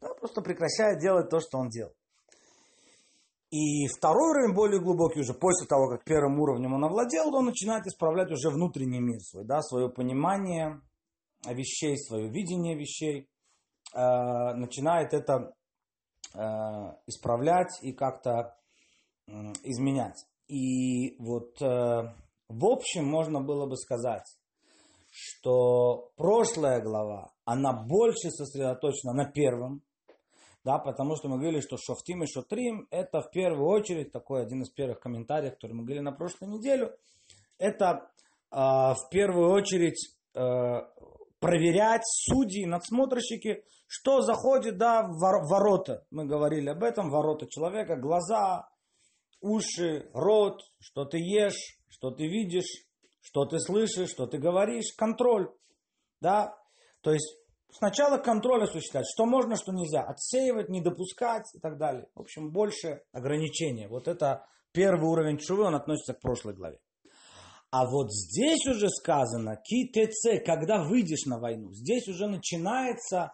Да, 0.00 0.08
просто 0.14 0.42
прекращает 0.42 1.00
делать 1.00 1.30
то, 1.30 1.40
что 1.40 1.58
он 1.58 1.68
делал. 1.68 1.92
И 3.50 3.86
второй 3.86 4.30
уровень 4.30 4.54
более 4.54 4.80
глубокий 4.80 5.20
уже 5.20 5.32
после 5.32 5.66
того, 5.68 5.88
как 5.88 6.04
первым 6.04 6.40
уровнем 6.40 6.74
он 6.74 6.84
овладел, 6.84 7.32
он 7.32 7.46
начинает 7.46 7.86
исправлять 7.86 8.32
уже 8.32 8.50
внутренний 8.50 9.00
мир 9.00 9.20
свой, 9.20 9.44
да, 9.44 9.62
свое 9.62 9.88
понимание 9.88 10.80
вещей, 11.46 11.96
свое 11.96 12.28
видение 12.28 12.76
вещей, 12.76 13.28
э, 13.94 14.54
начинает 14.54 15.14
это 15.14 15.54
э, 16.34 16.38
исправлять 17.06 17.78
и 17.82 17.92
как-то 17.92 18.56
изменять. 19.62 20.26
И 20.48 21.16
вот 21.18 21.60
э, 21.62 22.12
в 22.48 22.66
общем 22.66 23.06
можно 23.06 23.40
было 23.40 23.66
бы 23.66 23.76
сказать, 23.76 24.26
что 25.14 26.10
прошлая 26.16 26.80
глава, 26.80 27.32
она 27.44 27.72
больше 27.72 28.30
сосредоточена 28.30 29.12
на 29.12 29.30
первом, 29.30 29.82
да, 30.64 30.78
потому 30.78 31.14
что 31.14 31.28
мы 31.28 31.38
говорили, 31.38 31.60
что 31.60 31.76
Шофтим 31.76 32.24
и 32.24 32.26
Шотрим, 32.26 32.88
это 32.90 33.20
в 33.20 33.30
первую 33.30 33.68
очередь, 33.68 34.10
такой 34.10 34.42
один 34.42 34.62
из 34.62 34.70
первых 34.70 34.98
комментариев, 34.98 35.54
который 35.54 35.74
мы 35.74 35.84
говорили 35.84 36.02
на 36.02 36.12
прошлой 36.12 36.48
неделе, 36.48 36.96
это 37.58 38.10
э, 38.50 38.56
в 38.56 39.08
первую 39.10 39.52
очередь 39.52 40.16
э, 40.34 40.40
проверять 41.38 42.02
судьи, 42.04 42.66
надсмотрщики, 42.66 43.62
что 43.86 44.22
заходит, 44.22 44.78
да, 44.78 45.06
в 45.06 45.48
ворота. 45.48 46.04
Мы 46.10 46.24
говорили 46.24 46.70
об 46.70 46.82
этом, 46.82 47.10
ворота 47.10 47.46
человека, 47.46 47.94
глаза, 47.94 48.68
уши, 49.40 50.10
рот, 50.12 50.62
что 50.80 51.04
ты 51.04 51.18
ешь, 51.18 51.78
что 51.88 52.10
ты 52.10 52.26
видишь, 52.26 52.83
что 53.24 53.46
ты 53.46 53.58
слышишь, 53.58 54.10
что 54.10 54.26
ты 54.26 54.38
говоришь, 54.38 54.92
контроль. 54.96 55.50
Да? 56.20 56.54
То 57.00 57.10
есть 57.12 57.38
сначала 57.70 58.18
контроль 58.18 58.64
осуществлять, 58.64 59.06
что 59.10 59.24
можно, 59.24 59.56
что 59.56 59.72
нельзя, 59.72 60.02
отсеивать, 60.02 60.68
не 60.68 60.82
допускать 60.82 61.46
и 61.54 61.58
так 61.58 61.78
далее. 61.78 62.06
В 62.14 62.20
общем, 62.20 62.52
больше 62.52 63.02
ограничения. 63.12 63.88
Вот 63.88 64.08
это 64.08 64.46
первый 64.72 65.08
уровень 65.08 65.38
чувы, 65.38 65.64
он 65.64 65.74
относится 65.74 66.12
к 66.12 66.20
прошлой 66.20 66.54
главе. 66.54 66.80
А 67.70 67.86
вот 67.86 68.12
здесь 68.12 68.66
уже 68.66 68.88
сказано, 68.90 69.56
КТЦ, 69.56 70.44
когда 70.44 70.84
выйдешь 70.84 71.24
на 71.24 71.40
войну, 71.40 71.72
здесь 71.72 72.06
уже 72.06 72.26
начинается 72.26 73.32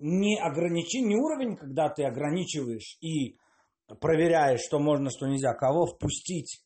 не 0.00 0.38
ограничи, 0.38 0.98
не 0.98 1.14
уровень, 1.14 1.56
когда 1.56 1.88
ты 1.88 2.04
ограничиваешь 2.04 2.98
и 3.00 3.36
проверяешь, 4.00 4.60
что 4.60 4.80
можно, 4.80 5.08
что 5.08 5.28
нельзя, 5.28 5.54
кого 5.54 5.86
впустить, 5.86 6.62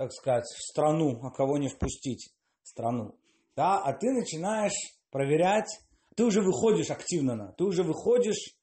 так 0.00 0.14
сказать, 0.14 0.46
в 0.46 0.62
страну, 0.62 1.20
а 1.22 1.30
кого 1.30 1.58
не 1.58 1.68
впустить 1.68 2.32
в 2.62 2.68
страну. 2.68 3.18
Да, 3.54 3.82
а 3.84 3.92
ты 3.92 4.10
начинаешь 4.12 4.72
проверять, 5.10 5.68
ты 6.16 6.24
уже 6.24 6.40
выходишь 6.40 6.88
активно, 6.88 7.34
на, 7.34 7.52
ты 7.52 7.64
уже 7.64 7.82
выходишь 7.82 8.56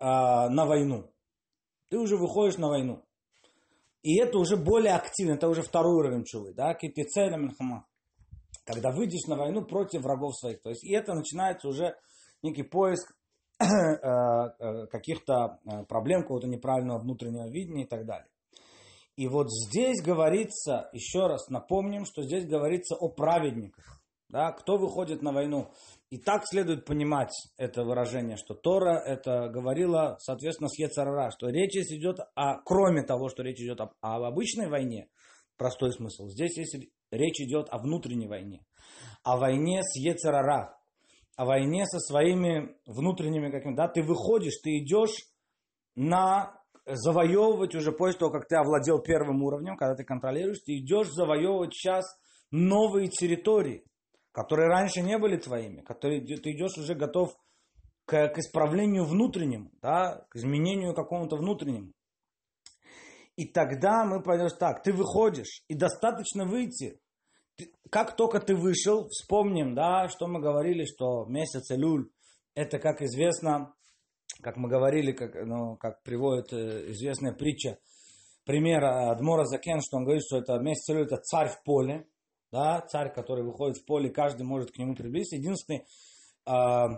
э, 0.00 0.04
на 0.04 0.66
войну. 0.66 1.08
Ты 1.88 1.98
уже 1.98 2.16
выходишь 2.16 2.58
на 2.58 2.66
войну. 2.66 3.04
И 4.02 4.18
это 4.18 4.38
уже 4.38 4.56
более 4.56 4.94
активно, 4.94 5.34
это 5.34 5.48
уже 5.48 5.62
второй 5.62 5.94
уровень 5.94 6.24
чувы, 6.24 6.52
да, 6.52 6.74
китицеля 6.74 7.36
минхама. 7.36 7.86
Когда 8.64 8.90
выйдешь 8.90 9.28
на 9.28 9.36
войну 9.36 9.64
против 9.64 10.02
врагов 10.02 10.36
своих. 10.36 10.62
То 10.62 10.70
есть, 10.70 10.82
и 10.82 10.92
это 10.92 11.14
начинается 11.14 11.68
уже 11.68 11.94
некий 12.42 12.64
поиск 12.64 13.14
э, 13.60 13.64
э, 13.64 14.86
каких-то 14.88 15.60
э, 15.64 15.84
проблем, 15.84 16.22
какого-то 16.22 16.48
неправильного 16.48 16.98
внутреннего 16.98 17.48
видения 17.48 17.84
и 17.84 17.88
так 17.88 18.04
далее. 18.04 18.31
И 19.16 19.28
вот 19.28 19.48
здесь 19.50 20.02
говорится, 20.02 20.88
еще 20.92 21.26
раз 21.26 21.48
напомним, 21.48 22.04
что 22.06 22.22
здесь 22.22 22.46
говорится 22.46 22.96
о 22.96 23.08
праведниках. 23.08 24.02
Да, 24.28 24.50
кто 24.52 24.78
выходит 24.78 25.20
на 25.20 25.30
войну? 25.32 25.70
И 26.08 26.16
так 26.16 26.46
следует 26.46 26.86
понимать 26.86 27.34
это 27.58 27.84
выражение, 27.84 28.38
что 28.38 28.54
Тора 28.54 28.98
это 28.98 29.50
говорила, 29.50 30.16
соответственно, 30.20 30.70
с 30.70 30.78
Ецарара, 30.78 31.30
что 31.30 31.50
речь 31.50 31.76
идет 31.76 32.18
о, 32.34 32.62
кроме 32.64 33.02
того, 33.02 33.28
что 33.28 33.42
речь 33.42 33.60
идет 33.60 33.82
об, 33.82 33.92
об 34.00 34.22
обычной 34.22 34.68
войне, 34.68 35.08
простой 35.58 35.92
смысл, 35.92 36.28
здесь 36.28 36.56
есть, 36.56 36.76
речь 37.10 37.40
идет 37.40 37.68
о 37.70 37.76
внутренней 37.76 38.26
войне, 38.26 38.64
о 39.22 39.36
войне 39.36 39.82
с 39.82 39.98
Ецарара, 39.98 40.78
о 41.36 41.44
войне 41.44 41.84
со 41.84 41.98
своими 41.98 42.74
внутренними 42.86 43.50
какими 43.50 43.74
да, 43.74 43.86
ты 43.86 44.02
выходишь, 44.02 44.60
ты 44.62 44.78
идешь 44.78 45.26
на 45.94 46.61
завоевывать 46.86 47.74
уже 47.74 47.92
после 47.92 48.18
того, 48.18 48.32
как 48.32 48.48
ты 48.48 48.56
овладел 48.56 49.00
первым 49.00 49.42
уровнем, 49.42 49.76
когда 49.76 49.94
ты 49.94 50.04
контролируешь, 50.04 50.60
ты 50.64 50.78
идешь 50.78 51.08
завоевывать 51.10 51.74
сейчас 51.74 52.04
новые 52.50 53.08
территории 53.08 53.84
которые 54.32 54.68
раньше 54.68 55.02
не 55.02 55.18
были 55.18 55.36
твоими, 55.36 55.82
которые 55.82 56.20
ты 56.22 56.52
идешь 56.52 56.76
уже 56.78 56.94
готов 56.94 57.36
к, 58.06 58.28
к 58.28 58.38
исправлению 58.38 59.04
внутреннему, 59.04 59.70
да, 59.80 60.26
к 60.30 60.36
изменению 60.36 60.94
какому-то 60.94 61.36
внутреннему. 61.36 61.92
И 63.36 63.46
тогда 63.46 64.04
мы 64.04 64.22
пойдем 64.22 64.48
так, 64.58 64.82
ты 64.82 64.92
выходишь, 64.92 65.62
и 65.68 65.74
достаточно 65.74 66.44
выйти. 66.44 67.00
Ты, 67.56 67.72
как 67.90 68.16
только 68.16 68.40
ты 68.40 68.54
вышел, 68.54 69.08
вспомним, 69.08 69.74
да, 69.74 70.08
что 70.08 70.26
мы 70.26 70.40
говорили, 70.40 70.84
что 70.84 71.26
месяц 71.26 71.70
Элюль, 71.70 72.10
это, 72.54 72.78
как 72.78 73.00
известно, 73.02 73.74
как 74.40 74.56
мы 74.56 74.68
говорили, 74.68 75.12
как, 75.12 75.34
ну, 75.44 75.76
как 75.76 76.02
приводит 76.02 76.52
э, 76.52 76.90
известная 76.92 77.32
притча, 77.32 77.78
пример 78.44 78.84
Адмора 78.84 79.44
Закен, 79.44 79.80
что 79.80 79.98
он 79.98 80.04
говорит, 80.04 80.24
что 80.24 80.38
это 80.38 80.58
месяц 80.58 80.88
Элюль, 80.90 81.06
это 81.06 81.16
царь 81.18 81.48
в 81.48 81.62
поле, 81.62 82.06
да, 82.50 82.80
царь, 82.80 83.12
который 83.12 83.44
выходит 83.44 83.78
в 83.78 83.84
поле, 83.84 84.10
каждый 84.10 84.42
может 84.42 84.72
к 84.72 84.78
нему 84.78 84.94
приблизиться. 84.94 85.36
Единственное, 85.36 85.84
э, 86.46 86.88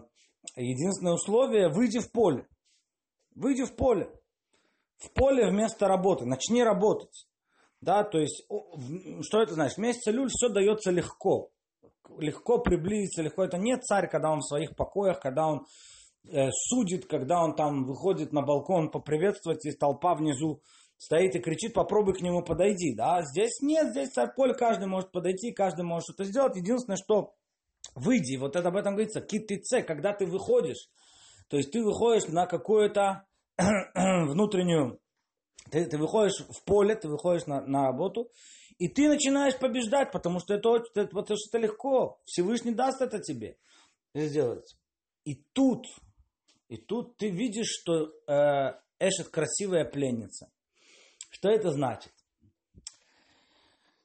единственное 0.57 1.14
условие, 1.14 1.69
выйди 1.69 2.00
в 2.00 2.11
поле. 2.11 2.47
Выйди 3.35 3.64
в 3.64 3.75
поле. 3.75 4.11
В 4.97 5.12
поле 5.12 5.49
вместо 5.49 5.88
работы. 5.88 6.25
Начни 6.25 6.62
работать. 6.62 7.26
Да, 7.81 8.03
то 8.03 8.19
есть, 8.19 8.47
что 9.23 9.43
это 9.43 9.55
значит? 9.55 9.76
Месяц 9.79 10.07
люль 10.07 10.31
все 10.31 10.49
дается 10.49 10.91
легко. 10.91 11.50
Легко 12.19 12.59
приблизиться, 12.59 13.23
легко. 13.23 13.45
Это 13.45 13.59
не 13.59 13.76
царь, 13.76 14.09
когда 14.09 14.31
он 14.31 14.38
в 14.38 14.49
своих 14.49 14.75
покоях, 14.75 15.21
когда 15.21 15.47
он 15.47 15.59
э, 15.59 15.64
судит, 16.69 17.07
когда 17.07 17.43
он 17.43 17.54
там 17.54 17.85
выходит 17.85 18.33
на 18.33 18.43
балкон 18.43 18.90
поприветствовать, 18.90 19.64
и 19.66 19.73
толпа 19.73 20.14
внизу 20.14 20.62
стоит 20.97 21.35
и 21.37 21.40
кричит, 21.40 21.75
попробуй 21.75 22.14
к 22.14 22.23
нему 22.23 22.43
подойди. 22.43 22.95
Да? 22.95 23.23
Здесь 23.23 23.61
нет, 23.61 23.90
здесь 23.90 24.11
поле, 24.37 24.54
каждый 24.54 24.87
может 24.87 25.12
подойти, 25.12 25.52
каждый 25.52 25.84
может 25.84 26.04
что-то 26.04 26.25
сделать. 26.25 26.56
Единственное, 26.56 26.97
что 26.97 27.34
выйди, 27.95 28.37
вот 28.37 28.56
это 28.56 28.69
об 28.69 28.76
этом 28.76 28.95
говорится, 28.95 29.21
китице, 29.21 29.82
когда 29.82 30.13
ты 30.13 30.26
выходишь, 30.26 30.89
то 31.49 31.56
есть 31.56 31.71
ты 31.71 31.82
выходишь 31.84 32.28
на 32.28 32.47
какую-то 32.47 33.26
внутреннюю, 33.95 34.99
ты, 35.71 35.84
ты 35.87 35.99
выходишь 35.99 36.45
в 36.49 36.65
поле, 36.65 36.95
ты 36.95 37.08
выходишь 37.08 37.47
на, 37.47 37.60
на 37.63 37.84
работу, 37.84 38.30
и 38.78 38.89
ты 38.89 39.08
начинаешь 39.08 39.56
побеждать, 39.56 40.10
потому 40.10 40.41
что 40.41 40.54
это, 40.54 40.82
это, 40.95 41.06
потому 41.06 41.37
что 41.37 41.56
это 41.56 41.58
легко. 41.58 42.21
Всевышний 42.25 42.75
даст 42.75 43.00
это 43.00 43.21
тебе 43.21 43.56
сделать. 44.15 44.76
И 45.25 45.37
тут, 45.52 45.87
и 46.69 46.77
тут 46.77 47.17
ты 47.17 47.31
видишь, 47.31 47.69
что 47.69 48.11
э, 48.27 48.81
Эшет 48.99 49.29
красивая 49.29 49.85
пленница. 49.85 50.50
Что 51.31 51.50
это 51.50 51.71
значит? 51.71 52.13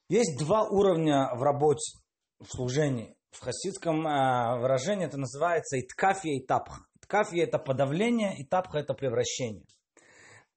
Есть 0.10 0.40
два 0.40 0.68
уровня 0.68 1.30
в 1.36 1.44
работе, 1.44 2.00
в 2.40 2.48
служении. 2.48 3.16
В 3.32 3.40
хасидском 3.42 4.06
э, 4.08 4.60
выражении 4.60 5.06
это 5.06 5.18
называется 5.18 5.80
иткафия 5.80 6.38
и 6.38 6.46
тапха. 6.46 6.86
Иткафия 6.96 7.44
это 7.44 7.60
подавление, 7.60 8.38
и 8.38 8.44
тапха 8.44 8.80
это 8.80 8.94
превращение. 8.94 9.66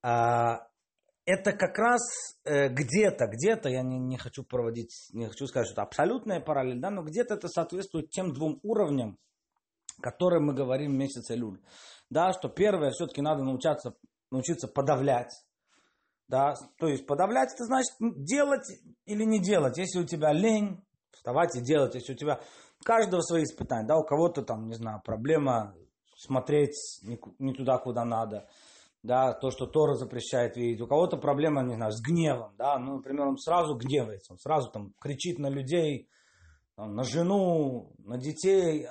А, 0.01 0.67
это 1.25 1.53
как 1.53 1.77
раз 1.77 2.01
э, 2.43 2.67
где-то, 2.69 3.27
где-то, 3.27 3.69
я 3.69 3.81
не, 3.81 3.99
не 3.99 4.17
хочу 4.17 4.43
проводить, 4.43 5.09
не 5.13 5.27
хочу 5.27 5.47
сказать, 5.47 5.67
что 5.67 5.75
это 5.75 5.83
абсолютная 5.83 6.41
параллель, 6.41 6.79
да, 6.79 6.89
но 6.89 7.03
где-то 7.03 7.35
это 7.35 7.47
соответствует 7.47 8.09
тем 8.09 8.33
двум 8.33 8.59
уровням, 8.63 9.17
которые 10.01 10.41
мы 10.41 10.53
говорим 10.53 10.91
в 10.91 10.95
месяце 10.95 11.35
люль. 11.35 11.59
Да, 12.09 12.33
что 12.33 12.49
первое, 12.49 12.91
все-таки 12.91 13.21
надо 13.21 13.43
научаться, 13.43 13.95
научиться 14.31 14.67
подавлять, 14.67 15.31
да, 16.27 16.53
то 16.77 16.87
есть 16.87 17.05
подавлять 17.05 17.53
это 17.53 17.65
значит 17.65 17.93
делать 17.99 18.67
или 19.05 19.23
не 19.23 19.39
делать. 19.39 19.77
Если 19.77 19.99
у 19.99 20.05
тебя 20.05 20.31
лень, 20.31 20.83
вставать 21.23 21.55
и 21.55 21.61
делать. 21.61 21.95
Если 21.95 22.13
у 22.13 22.17
тебя 22.17 22.41
каждого 22.83 23.21
свои 23.21 23.43
испытания, 23.43 23.87
да, 23.87 23.97
у 23.97 24.03
кого-то 24.03 24.43
там, 24.43 24.67
не 24.67 24.75
знаю, 24.75 25.01
проблема 25.03 25.73
смотреть 26.17 26.75
не, 27.03 27.19
не 27.39 27.53
туда, 27.53 27.77
куда 27.77 28.03
надо, 28.03 28.47
да, 29.03 29.33
то, 29.33 29.51
что 29.51 29.65
Тора 29.65 29.95
запрещает 29.95 30.57
видеть. 30.57 30.81
У 30.81 30.87
кого-то 30.87 31.17
проблема, 31.17 31.63
не 31.63 31.75
знаю, 31.75 31.91
с 31.91 32.01
гневом, 32.01 32.53
да, 32.57 32.77
ну, 32.77 32.97
например, 32.97 33.27
он 33.27 33.37
сразу 33.37 33.75
гневается, 33.75 34.33
он 34.33 34.39
сразу 34.39 34.69
там 34.69 34.93
кричит 34.99 35.39
на 35.39 35.47
людей, 35.47 36.09
там, 36.75 36.95
на 36.95 37.03
жену, 37.03 37.93
на 37.99 38.17
детей. 38.17 38.87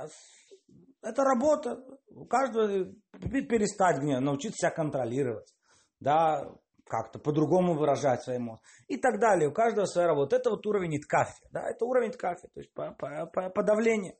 Это 1.02 1.24
работа. 1.24 1.82
У 2.08 2.24
каждого 2.26 2.86
перестать 3.20 4.00
гнев, 4.00 4.20
научиться 4.20 4.68
себя 4.68 4.70
контролировать. 4.70 5.52
Да, 6.00 6.48
как-то 6.86 7.18
по-другому 7.18 7.74
выражать 7.74 8.22
свои 8.22 8.36
эмоции 8.36 8.62
и 8.88 8.96
так 8.96 9.18
далее. 9.18 9.48
У 9.48 9.52
каждого 9.52 9.86
своя 9.86 10.08
работа. 10.08 10.36
Это 10.36 10.50
вот 10.50 10.66
уровень 10.66 11.00
ткафи. 11.00 11.42
Да, 11.50 11.62
это 11.68 11.84
уровень 11.84 12.10
ткафи, 12.10 12.48
то 12.52 12.60
есть 12.60 12.72
по, 12.72 12.92
по, 12.92 13.26
по, 13.26 13.50
подавление. 13.50 14.16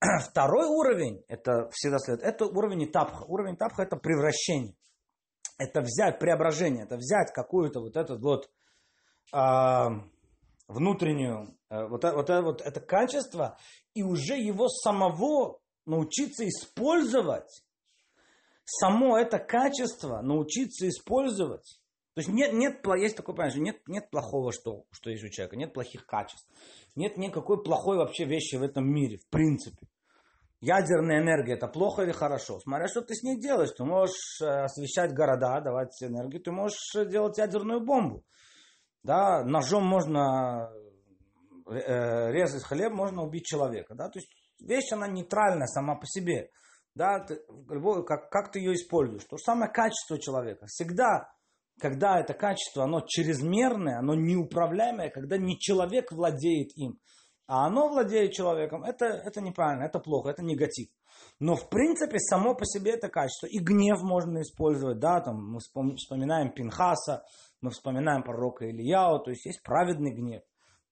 Второй 0.30 0.66
уровень, 0.66 1.24
это 1.28 1.68
всегда 1.70 1.98
следует, 1.98 2.26
это 2.26 2.46
уровень 2.46 2.90
тапха. 2.90 3.24
Уровень 3.24 3.56
тапха 3.56 3.82
это 3.82 3.96
превращение. 3.96 4.74
Это 5.58 5.80
взять 5.80 6.18
преображение, 6.18 6.84
это 6.84 6.96
взять 6.96 7.32
какую-то 7.32 7.80
вот 7.80 7.96
этот 7.96 8.20
вот 8.20 8.50
э, 9.32 9.86
внутреннюю, 10.68 11.56
э, 11.70 11.86
вот, 11.86 12.04
вот, 12.04 12.28
вот 12.28 12.60
это 12.60 12.80
качество 12.80 13.56
и 13.94 14.02
уже 14.02 14.34
его 14.34 14.68
самого 14.68 15.60
научиться 15.86 16.46
использовать 16.48 17.62
само 18.66 19.16
это 19.16 19.38
качество 19.38 20.20
научиться 20.20 20.88
использовать. 20.88 21.80
То 22.14 22.20
есть 22.20 22.30
нет, 22.30 22.52
нет, 22.52 22.80
есть 22.98 23.16
такое 23.16 23.36
понятие, 23.36 23.62
нет, 23.62 23.76
нет 23.86 24.10
плохого, 24.10 24.52
что, 24.52 24.84
что 24.90 25.10
есть 25.10 25.22
у 25.22 25.28
человека, 25.28 25.56
нет 25.56 25.72
плохих 25.72 26.06
качеств. 26.06 26.48
Нет 26.94 27.18
никакой 27.18 27.62
плохой 27.62 27.98
вообще 27.98 28.24
вещи 28.24 28.56
в 28.56 28.62
этом 28.62 28.90
мире, 28.90 29.18
в 29.18 29.28
принципе. 29.28 29.86
Ядерная 30.62 31.20
энергия 31.20 31.52
это 31.52 31.68
плохо 31.68 32.02
или 32.02 32.12
хорошо? 32.12 32.58
Смотря 32.60 32.88
что 32.88 33.02
ты 33.02 33.14
с 33.14 33.22
ней 33.22 33.38
делаешь. 33.38 33.72
Ты 33.76 33.84
можешь 33.84 34.40
э, 34.40 34.46
освещать 34.46 35.12
города, 35.12 35.60
давать 35.60 36.02
энергию, 36.02 36.42
ты 36.42 36.50
можешь 36.50 36.80
делать 36.94 37.36
ядерную 37.36 37.84
бомбу. 37.84 38.24
Да, 39.02 39.44
ножом 39.44 39.84
можно 39.84 40.72
э, 41.66 42.32
резать 42.32 42.64
хлеб, 42.64 42.92
можно 42.92 43.22
убить 43.22 43.44
человека. 43.44 43.94
Да? 43.94 44.08
То 44.08 44.18
есть 44.18 44.32
вещь, 44.60 44.92
она 44.92 45.06
нейтральная 45.06 45.66
сама 45.66 45.96
по 45.96 46.06
себе 46.06 46.50
да, 46.96 47.20
ты, 47.20 47.38
как, 48.06 48.30
как 48.30 48.50
ты 48.50 48.58
ее 48.58 48.74
используешь. 48.74 49.24
То 49.24 49.36
же 49.36 49.42
самое 49.42 49.70
качество 49.70 50.18
человека. 50.18 50.66
Всегда, 50.66 51.30
когда 51.78 52.18
это 52.18 52.32
качество, 52.32 52.84
оно 52.84 53.02
чрезмерное, 53.06 53.98
оно 53.98 54.14
неуправляемое, 54.14 55.10
когда 55.10 55.36
не 55.36 55.58
человек 55.58 56.10
владеет 56.10 56.70
им, 56.76 56.98
а 57.46 57.66
оно 57.66 57.88
владеет 57.88 58.32
человеком, 58.32 58.82
это, 58.82 59.04
это 59.04 59.42
неправильно, 59.42 59.84
это 59.84 60.00
плохо, 60.00 60.30
это 60.30 60.42
негатив. 60.42 60.88
Но 61.38 61.54
в 61.54 61.68
принципе 61.68 62.18
само 62.18 62.54
по 62.54 62.64
себе 62.64 62.92
это 62.92 63.08
качество. 63.08 63.46
И 63.46 63.58
гнев 63.58 64.00
можно 64.02 64.40
использовать, 64.40 64.98
да, 64.98 65.20
там 65.20 65.52
мы 65.52 65.58
вспоминаем 65.60 66.50
Пинхаса, 66.50 67.24
мы 67.60 67.70
вспоминаем 67.70 68.22
пророка 68.22 68.68
Ильяу, 68.68 69.22
то 69.22 69.30
есть 69.30 69.44
есть 69.44 69.62
праведный 69.62 70.14
гнев, 70.14 70.42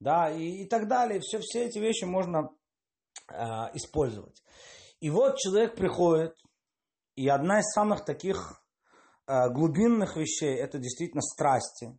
да, 0.01 0.31
и, 0.31 0.65
и 0.65 0.69
так 0.69 0.87
далее. 0.87 1.21
Все, 1.21 1.39
все 1.41 1.65
эти 1.65 1.79
вещи 1.79 2.05
можно 2.05 2.51
использовать. 3.75 4.43
И 5.01 5.11
вот 5.11 5.39
человек 5.39 5.77
приходит, 5.77 6.35
И 7.17 7.29
одна 7.29 7.61
из 7.61 7.73
самых 7.75 8.05
таких 8.05 8.61
э, 9.27 9.51
глубинных 9.51 10.17
вещей 10.17 10.57
это 10.57 10.79
действительно 10.79 11.23
страсти. 11.23 11.99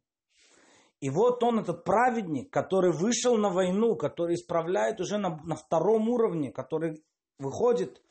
И 0.99 1.09
вот 1.09 1.43
он, 1.43 1.59
этот 1.59 1.83
праведник, 1.83 2.51
который 2.51 2.91
вышел 2.91 3.37
на 3.37 3.49
войну, 3.49 3.95
который 3.95 4.35
исправляет 4.35 4.99
уже 4.99 5.17
на, 5.17 5.39
на 5.43 5.55
втором 5.55 6.09
уровне, 6.09 6.51
который 6.51 7.03
выходит, 7.37 8.01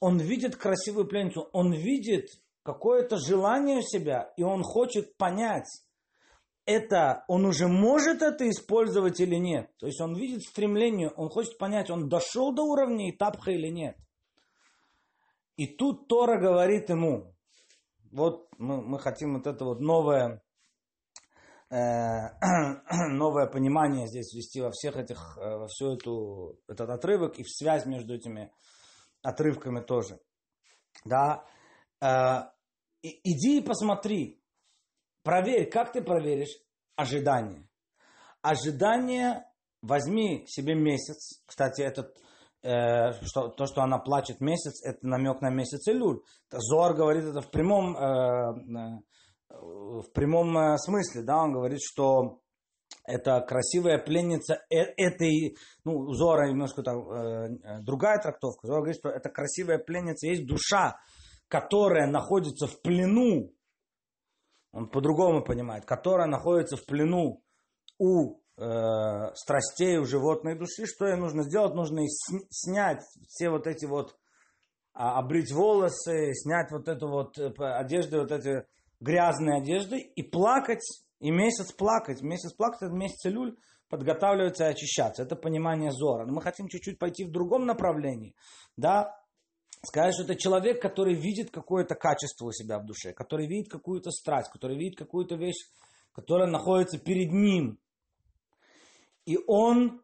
он 0.00 0.18
видит 0.18 0.56
красивую 0.56 1.06
пленницу, 1.06 1.48
он 1.52 1.72
видит 1.72 2.30
какое-то 2.64 3.18
желание 3.18 3.78
у 3.78 3.82
себя, 3.82 4.32
и 4.36 4.42
он 4.42 4.62
хочет 4.62 5.16
понять, 5.16 5.68
это 6.64 7.24
он 7.28 7.44
уже 7.44 7.66
может 7.66 8.22
это 8.22 8.48
использовать 8.48 9.20
или 9.20 9.36
нет. 9.36 9.70
То 9.78 9.86
есть 9.86 10.00
он 10.00 10.14
видит 10.14 10.42
стремление, 10.42 11.10
он 11.10 11.28
хочет 11.28 11.58
понять, 11.58 11.90
он 11.90 12.08
дошел 12.08 12.52
до 12.54 12.62
уровня 12.62 13.10
этапха 13.10 13.50
или 13.50 13.68
нет. 13.68 13.96
И 15.56 15.66
тут 15.66 16.08
Тора 16.08 16.40
говорит 16.40 16.88
ему, 16.88 17.34
вот 18.10 18.48
мы, 18.58 18.82
мы 18.82 18.98
хотим 18.98 19.34
вот 19.34 19.46
это 19.46 19.64
вот 19.64 19.80
новое, 19.80 20.42
э, 21.70 21.76
новое 23.10 23.46
понимание 23.46 24.06
здесь 24.06 24.32
ввести 24.32 24.60
во 24.60 24.70
всех 24.70 24.96
этих, 24.96 25.36
э, 25.38 25.56
во 25.58 25.66
всю 25.66 25.94
эту, 25.94 26.58
этот 26.68 26.90
отрывок 26.90 27.38
и 27.38 27.42
в 27.42 27.50
связь 27.50 27.86
между 27.86 28.14
этими 28.14 28.52
отрывками 29.22 29.80
тоже. 29.80 30.20
Да, 31.04 31.44
э, 32.00 32.50
иди 33.02 33.58
и 33.58 33.62
посмотри, 33.62 34.41
Проверь, 35.22 35.70
как 35.70 35.92
ты 35.92 36.02
проверишь 36.02 36.56
ожидание. 36.96 37.68
Ожидание, 38.42 39.44
возьми 39.82 40.44
себе 40.48 40.74
месяц. 40.74 41.42
Кстати, 41.46 41.82
этот, 41.82 42.16
э, 42.62 43.12
что, 43.22 43.48
то, 43.48 43.66
что 43.66 43.82
она 43.82 43.98
плачет 43.98 44.40
месяц, 44.40 44.84
это 44.84 45.06
намек 45.06 45.40
на 45.40 45.50
месяц 45.50 45.86
Илюль. 45.88 46.22
Зор 46.50 46.94
говорит 46.94 47.24
это 47.24 47.40
в 47.40 47.50
прямом, 47.50 47.96
э, 47.96 48.00
э, 48.00 49.58
в 49.60 50.12
прямом 50.12 50.56
э, 50.58 50.76
смысле. 50.78 51.22
Да? 51.22 51.36
Он 51.38 51.52
говорит, 51.52 51.80
что 51.82 52.40
это 53.04 53.40
красивая 53.40 53.98
пленница 53.98 54.64
э, 54.70 54.80
этой, 54.96 55.56
ну, 55.84 56.12
Зора 56.14 56.48
немножко 56.48 56.82
там, 56.82 57.10
э, 57.10 57.80
другая 57.82 58.18
трактовка. 58.20 58.66
Зора 58.66 58.80
говорит, 58.80 58.98
что 58.98 59.08
это 59.08 59.28
красивая 59.30 59.78
пленница, 59.78 60.26
есть 60.26 60.46
душа, 60.46 60.98
которая 61.48 62.08
находится 62.08 62.66
в 62.66 62.80
плену 62.80 63.52
он 64.72 64.88
по-другому 64.88 65.44
понимает, 65.44 65.84
которая 65.84 66.26
находится 66.26 66.76
в 66.76 66.84
плену 66.86 67.42
у 67.98 68.40
э, 68.56 69.34
страстей, 69.34 69.98
у 69.98 70.06
животной 70.06 70.58
души, 70.58 70.86
что 70.86 71.06
ей 71.06 71.16
нужно 71.16 71.42
сделать? 71.42 71.74
Нужно 71.74 72.02
снять 72.50 73.02
все 73.28 73.50
вот 73.50 73.66
эти 73.66 73.84
вот, 73.84 74.16
а, 74.94 75.18
обрить 75.18 75.52
волосы, 75.52 76.32
снять 76.34 76.70
вот 76.70 76.88
эту 76.88 77.08
вот 77.08 77.38
э, 77.38 77.52
одежды, 77.58 78.18
вот 78.18 78.32
эти 78.32 78.64
грязные 79.00 79.58
одежды 79.58 79.98
и 79.98 80.22
плакать, 80.22 80.84
и 81.20 81.30
месяц 81.30 81.72
плакать. 81.72 82.22
Месяц 82.22 82.54
плакать, 82.54 82.82
это 82.82 82.92
месяц 82.92 83.24
люль, 83.26 83.56
подготавливаться 83.90 84.64
и 84.64 84.72
очищаться. 84.72 85.22
Это 85.22 85.36
понимание 85.36 85.90
Зора. 85.90 86.24
Но 86.24 86.32
мы 86.32 86.40
хотим 86.40 86.68
чуть-чуть 86.68 86.98
пойти 86.98 87.24
в 87.24 87.30
другом 87.30 87.66
направлении. 87.66 88.34
Да, 88.76 89.21
сказать, 89.84 90.14
что 90.14 90.24
это 90.24 90.36
человек, 90.36 90.80
который 90.80 91.14
видит 91.14 91.50
какое-то 91.50 91.94
качество 91.94 92.46
у 92.46 92.52
себя 92.52 92.78
в 92.78 92.86
душе, 92.86 93.12
который 93.12 93.46
видит 93.46 93.70
какую-то 93.70 94.10
страсть, 94.10 94.50
который 94.52 94.76
видит 94.76 94.96
какую-то 94.96 95.34
вещь, 95.34 95.68
которая 96.12 96.48
находится 96.48 96.98
перед 96.98 97.32
ним. 97.32 97.78
И 99.26 99.38
он 99.46 100.02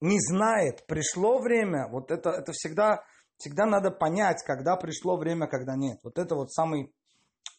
не 0.00 0.18
знает, 0.20 0.86
пришло 0.86 1.38
время, 1.38 1.88
вот 1.88 2.10
это, 2.10 2.30
это 2.30 2.52
всегда, 2.52 3.02
всегда 3.38 3.66
надо 3.66 3.90
понять, 3.90 4.42
когда 4.44 4.76
пришло 4.76 5.16
время, 5.16 5.48
когда 5.48 5.74
нет. 5.74 5.98
Вот 6.04 6.18
это 6.18 6.34
вот 6.34 6.52
самый, 6.52 6.92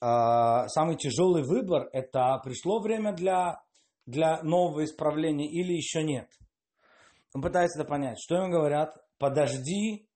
э, 0.02 0.68
самый 0.68 0.96
тяжелый 0.96 1.44
выбор, 1.44 1.90
это 1.92 2.40
пришло 2.44 2.80
время 2.80 3.14
для, 3.14 3.62
для 4.06 4.42
нового 4.44 4.86
исправления 4.86 5.50
или 5.50 5.74
еще 5.74 6.04
нет. 6.04 6.30
Он 7.34 7.42
пытается 7.42 7.82
это 7.82 7.90
понять. 7.90 8.18
Что 8.20 8.36
ему 8.36 8.52
говорят? 8.52 8.96
Подожди 9.18 10.07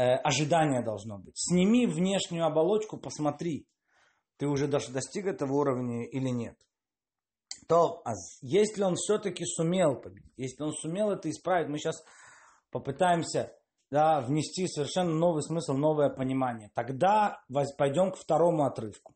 ожидание 0.00 0.82
должно 0.82 1.18
быть. 1.18 1.36
Сними 1.36 1.86
внешнюю 1.86 2.44
оболочку, 2.44 2.98
посмотри, 2.98 3.66
ты 4.36 4.46
уже 4.46 4.68
достиг 4.68 5.26
этого 5.26 5.52
уровня 5.52 6.06
или 6.06 6.28
нет. 6.28 6.56
То, 7.68 8.02
а 8.04 8.12
если 8.42 8.82
он 8.82 8.94
все-таки 8.94 9.44
сумел 9.44 9.96
победить, 9.96 10.32
если 10.36 10.62
он 10.62 10.72
сумел 10.72 11.10
это 11.10 11.28
исправить, 11.30 11.68
мы 11.68 11.78
сейчас 11.78 12.04
попытаемся 12.70 13.52
да, 13.90 14.20
внести 14.20 14.66
совершенно 14.68 15.12
новый 15.12 15.42
смысл, 15.42 15.72
новое 15.74 16.10
понимание. 16.10 16.70
Тогда 16.74 17.42
пойдем 17.78 18.12
к 18.12 18.16
второму 18.16 18.64
отрывку. 18.66 19.14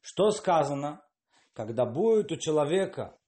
Что 0.00 0.30
сказано, 0.30 1.02
когда 1.52 1.84
будет 1.84 2.30
у 2.30 2.36
человека 2.36 3.18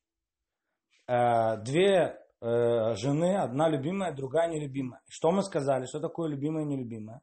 э, 1.06 1.56
две 1.62 2.20
э, 2.40 2.94
жены, 2.96 3.36
одна 3.36 3.68
любимая, 3.68 4.12
другая 4.12 4.48
нелюбимая. 4.48 5.00
Что 5.08 5.30
мы 5.30 5.42
сказали? 5.42 5.86
Что 5.86 6.00
такое 6.00 6.28
любимая 6.28 6.64
и 6.64 6.66
нелюбимая? 6.66 7.20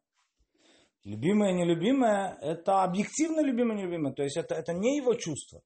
Любимая 1.04 1.52
и 1.52 1.56
нелюбимая– 1.56 2.38
это 2.42 2.84
объективно 2.84 3.42
любимая 3.42 3.78
и 3.78 3.82
нелюбимая, 3.82 4.14
то 4.14 4.24
есть 4.24 4.38
это, 4.38 4.56
это 4.56 4.74
не 4.74 4.98
его 4.98 5.14
чувство. 5.14 5.62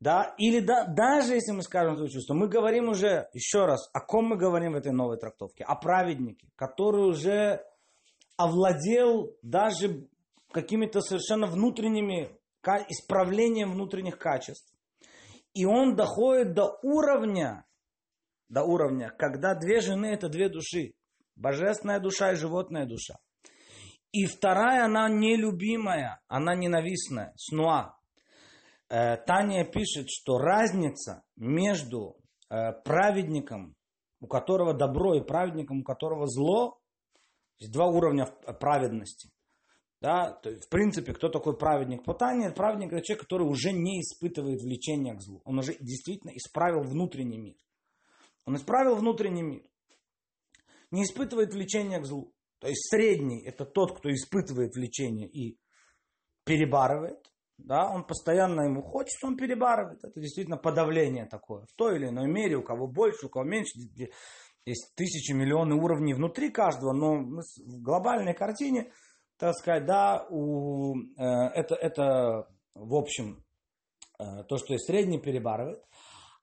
Да? 0.00 0.34
Или 0.38 0.60
да, 0.60 0.84
даже 0.84 1.34
если 1.34 1.52
мы 1.52 1.62
скажем 1.62 1.94
это 1.94 2.08
чувство, 2.08 2.34
мы 2.34 2.46
говорим 2.48 2.88
уже, 2.88 3.28
еще 3.32 3.64
раз, 3.64 3.88
о 3.92 4.00
ком 4.00 4.26
мы 4.26 4.36
говорим 4.36 4.72
в 4.72 4.76
этой 4.76 4.92
новой 4.92 5.16
трактовке? 5.16 5.64
О 5.64 5.76
праведнике, 5.76 6.48
который 6.56 7.08
уже 7.08 7.64
овладел 8.36 9.36
даже 9.42 10.08
какими-то 10.52 11.00
совершенно 11.00 11.46
внутренними 11.46 12.38
исправлением 12.88 13.72
внутренних 13.72 14.18
качеств. 14.18 14.72
И 15.52 15.64
он 15.64 15.96
доходит 15.96 16.54
до 16.54 16.78
уровня 16.82 17.64
до 18.54 18.62
уровня, 18.62 19.12
когда 19.18 19.54
две 19.54 19.80
жены 19.80 20.06
это 20.06 20.28
две 20.28 20.48
души. 20.48 20.94
Божественная 21.34 21.98
душа 21.98 22.32
и 22.32 22.36
животная 22.36 22.86
душа. 22.86 23.18
И 24.12 24.26
вторая, 24.26 24.84
она 24.84 25.08
нелюбимая, 25.08 26.20
она 26.28 26.54
ненавистная, 26.54 27.32
снуа. 27.36 27.96
Э, 28.88 29.16
Таня 29.16 29.64
пишет, 29.64 30.06
что 30.08 30.38
разница 30.38 31.24
между 31.34 32.16
э, 32.48 32.72
праведником, 32.84 33.74
у 34.20 34.28
которого 34.28 34.72
добро, 34.72 35.16
и 35.16 35.20
праведником, 35.20 35.80
у 35.80 35.82
которого 35.82 36.28
зло, 36.28 36.78
есть 37.58 37.72
два 37.72 37.86
уровня 37.86 38.26
праведности. 38.60 39.30
Да, 40.00 40.30
то 40.30 40.50
есть, 40.50 40.66
в 40.66 40.68
принципе, 40.68 41.12
кто 41.12 41.28
такой 41.28 41.56
праведник? 41.56 42.04
По 42.04 42.14
Тане, 42.14 42.50
праведник 42.50 42.92
это 42.92 43.02
человек, 43.02 43.22
который 43.24 43.48
уже 43.48 43.72
не 43.72 44.00
испытывает 44.00 44.60
влечения 44.62 45.14
к 45.14 45.20
злу. 45.22 45.40
Он 45.44 45.58
уже 45.58 45.74
действительно 45.80 46.30
исправил 46.36 46.82
внутренний 46.82 47.38
мир. 47.38 47.56
Он 48.46 48.56
исправил 48.56 48.96
внутренний 48.96 49.42
мир. 49.42 49.62
Не 50.90 51.04
испытывает 51.04 51.52
влечения 51.52 52.00
к 52.00 52.06
злу. 52.06 52.32
То 52.60 52.68
есть 52.68 52.88
средний– 52.88 53.42
это 53.46 53.64
тот, 53.64 53.98
кто 53.98 54.10
испытывает 54.10 54.74
влечение 54.74 55.28
и 55.28 55.58
перебарывает. 56.44 57.30
Да, 57.58 57.88
он 57.88 58.04
постоянно 58.04 58.62
ему 58.62 58.82
хочется, 58.82 59.26
он 59.26 59.36
перебарывает. 59.36 60.02
Это 60.02 60.20
действительно 60.20 60.56
подавление 60.56 61.26
такое. 61.26 61.66
В 61.66 61.72
той 61.76 61.96
или 61.96 62.08
иной 62.08 62.26
мере, 62.26 62.56
у 62.56 62.62
кого 62.62 62.86
больше, 62.86 63.26
у 63.26 63.28
кого 63.28 63.44
меньше. 63.44 63.78
Есть 64.66 64.94
тысячи, 64.96 65.32
миллионы 65.32 65.74
уровней 65.74 66.14
внутри 66.14 66.50
каждого, 66.50 66.92
но 66.92 67.16
в 67.16 67.82
глобальной 67.82 68.34
картине, 68.34 68.90
так 69.36 69.54
сказать, 69.54 69.84
да, 69.84 70.26
у, 70.30 70.96
э, 70.96 71.22
это, 71.22 71.74
это 71.74 72.48
в 72.74 72.94
общем 72.94 73.44
э, 74.18 74.44
то, 74.48 74.56
что 74.56 74.72
есть 74.72 74.86
средний, 74.86 75.20
перебарывает. 75.20 75.82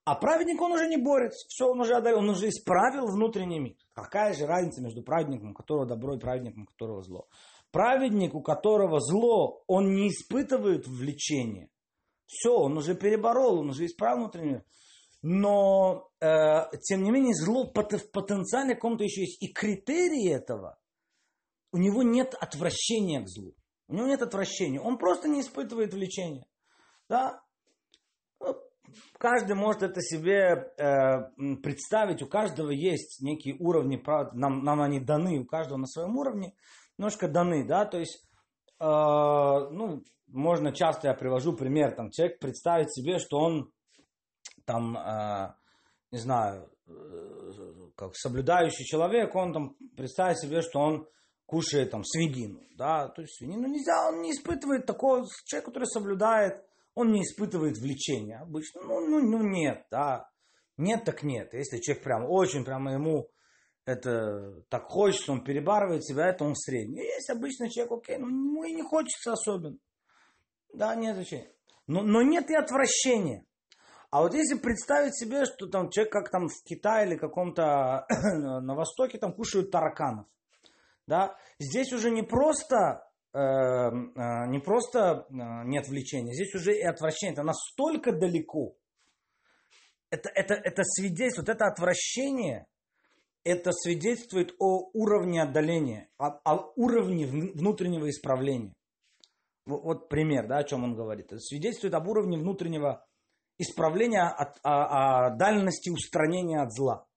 А 0.04 0.16
праведник, 0.16 0.60
он 0.60 0.72
уже 0.72 0.88
не 0.88 0.98
борется. 0.98 1.46
Все, 1.48 1.68
он 1.68 1.80
уже 1.80 1.96
одарил, 1.96 2.20
он 2.20 2.30
уже 2.30 2.50
исправил 2.50 3.06
внутренний 3.06 3.60
мир. 3.60 3.76
Какая 3.94 4.34
же 4.34 4.48
разница 4.48 4.82
между 4.82 5.04
праведником, 5.04 5.52
у 5.52 5.54
которого 5.54 5.86
добро, 5.86 6.16
и 6.16 6.20
праведником, 6.20 6.64
у 6.64 6.66
которого 6.66 7.04
зло? 7.04 7.28
Праведник, 7.72 8.34
у 8.34 8.42
которого 8.42 9.00
зло, 9.00 9.64
он 9.68 9.94
не 9.94 10.10
испытывает 10.10 10.88
влечения. 10.88 11.70
Все, 12.26 12.52
он 12.52 12.78
уже 12.78 12.96
переборол, 12.96 13.60
он 13.60 13.70
уже 13.70 13.86
исправил 13.86 14.24
внутренний 14.24 14.52
мир. 14.52 14.66
Но, 15.22 16.10
э, 16.20 16.64
тем 16.82 17.04
не 17.04 17.12
менее, 17.12 17.36
зло 17.36 17.66
в 17.66 17.72
потенциале 17.72 18.74
каком-то 18.74 19.04
еще 19.04 19.22
есть. 19.22 19.42
И 19.44 19.54
критерии 19.54 20.34
этого, 20.34 20.80
у 21.72 21.78
него 21.78 22.02
нет 22.02 22.34
отвращения 22.40 23.22
к 23.22 23.28
злу. 23.28 23.54
У 23.88 23.94
него 23.94 24.08
нет 24.08 24.22
отвращения. 24.22 24.82
Он 24.82 24.98
просто 24.98 25.28
не 25.28 25.42
испытывает 25.42 25.94
влечения. 25.94 26.48
Да? 27.08 27.44
Каждый 29.17 29.56
может 29.56 29.84
это 29.84 30.01
себе 30.01 30.71
э, 30.77 31.56
представить, 31.62 32.21
у 32.21 32.27
каждого 32.27 32.71
есть 32.71 33.21
некие 33.21 33.56
уровни, 33.60 34.01
нам, 34.34 34.63
нам 34.63 34.82
они 34.82 34.99
даны, 34.99 35.39
у 35.39 35.45
каждого 35.45 35.77
на 35.77 35.88
своем 35.88 36.17
уровне 36.17 36.54
немножко 36.97 37.27
даны, 37.27 37.65
да, 37.65 37.86
то 37.86 37.97
есть, 37.97 38.23
э, 38.80 38.86
ну, 38.86 40.04
можно 40.27 40.73
часто 40.73 41.08
я 41.08 41.13
привожу 41.13 41.54
пример, 41.54 41.95
там, 41.95 42.12
человек 42.12 42.39
представить 42.39 42.93
себе, 42.93 43.19
что 43.19 43.38
он 43.39 43.71
там, 44.65 44.97
э, 44.97 45.54
не 46.12 46.19
знаю, 46.19 46.69
э, 46.88 46.91
как 47.95 48.15
соблюдающий 48.15 48.86
человек, 48.86 49.36
он 49.36 49.54
там 49.54 49.75
представит 49.95 50.39
себе, 50.39 50.62
что 50.62 50.80
он 50.80 51.08
кушает 51.45 51.91
там 51.91 52.04
свинину, 52.04 52.62
да, 52.77 53.10
то 53.10 53.21
есть 53.21 53.36
свинину 53.36 53.67
нельзя, 53.67 54.08
он 54.08 54.21
не 54.21 54.32
испытывает 54.32 54.86
такого, 54.86 55.25
человек, 55.45 55.65
который 55.65 55.86
соблюдает, 55.86 56.63
он 56.93 57.12
не 57.12 57.23
испытывает 57.23 57.77
влечения 57.77 58.39
обычно, 58.39 58.82
ну, 58.84 58.99
ну, 59.08 59.19
ну 59.19 59.43
нет, 59.43 59.86
да, 59.91 60.30
нет 60.77 61.04
так 61.06 61.23
нет, 61.23 61.54
если 61.54 61.80
человек 61.80 62.04
прям 62.04 62.25
очень 62.30 62.65
прямо 62.65 62.93
ему 62.93 63.30
это 63.86 64.62
так 64.69 64.86
хочется, 64.86 65.32
он 65.32 65.43
перебарывает 65.43 66.06
себя, 66.06 66.27
это 66.27 66.43
он 66.43 66.56
средний. 66.56 67.01
Есть 67.01 67.30
обычный 67.30 67.69
человек, 67.69 67.91
окей, 67.93 68.17
ну 68.17 68.27
ему 68.27 68.63
и 68.63 68.73
не 68.73 68.84
хочется 68.84 69.34
особенно. 69.34 69.77
Да, 70.73 70.95
нет 70.95 71.15
значения. 71.15 71.51
Но, 71.88 72.04
но 72.04 72.21
нет 72.21 72.49
и 72.49 72.56
отвращения. 72.56 73.45
А 74.12 74.21
вот 74.21 74.34
если 74.34 74.58
представить 74.58 75.15
себе, 75.17 75.45
что 75.45 75.67
там 75.67 75.89
человек, 75.89 76.13
как 76.13 76.30
там 76.30 76.47
в 76.47 76.63
Китае 76.63 77.08
или 77.08 77.17
каком-то 77.17 78.06
на 78.10 78.75
Востоке, 78.75 79.17
там 79.17 79.34
кушают 79.34 79.71
тараканов. 79.71 80.27
Да, 81.08 81.36
здесь 81.60 81.91
уже 81.91 82.12
не 82.12 82.21
просто 82.21 83.10
не 83.34 84.60
просто 84.60 85.26
э, 85.30 85.34
нет 85.65 85.88
влечения, 85.88 86.34
здесь 86.34 86.54
уже 86.54 86.78
и 86.78 86.84
отвращение. 86.84 87.34
Это 87.34 87.44
настолько 87.44 88.12
далеко. 88.12 88.76
Это, 90.10 90.30
это, 90.36 90.56
это 90.56 90.84
свидетельствует, 90.84 91.48
это 91.48 91.65
отвращение, 91.67 92.67
это 93.46 93.72
свидетельствует 93.72 94.54
о 94.60 94.89
уровне 94.94 95.41
отдаления, 95.41 96.10
о, 96.17 96.28
о 96.44 96.74
уровне 96.76 97.26
внутреннего 97.26 98.10
исправления. 98.10 98.74
Вот, 99.65 99.84
вот 99.84 100.10
пример, 100.10 100.48
да, 100.48 100.58
о 100.58 100.63
чем 100.63 100.84
он 100.84 100.96
говорит. 100.96 101.28
Это 101.28 101.39
свидетельствует 101.39 101.94
об 101.94 102.08
уровне 102.10 102.38
внутреннего 102.38 103.06
исправления, 103.58 104.24
от, 104.24 104.60
о, 104.63 105.28
о 105.28 105.30
дальности 105.32 105.89
устранения 105.89 106.62
от 106.62 106.74
зла. 106.74 107.08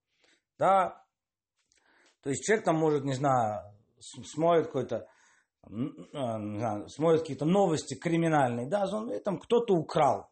Да? 0.59 1.05
То 2.22 2.31
есть 2.31 2.44
человек 2.44 2.64
там 2.64 2.77
может, 2.77 3.05
не 3.05 3.14
знаю, 3.14 3.62
смотрит 3.98 4.66
какой-то, 4.66 5.09
знаю, 5.68 6.88
смотрит 6.88 7.20
какие-то 7.20 7.44
новости 7.44 7.94
криминальные, 7.94 8.68
да, 8.68 8.87
он, 8.92 9.11
там 9.22 9.38
кто-то 9.38 9.74
украл, 9.74 10.31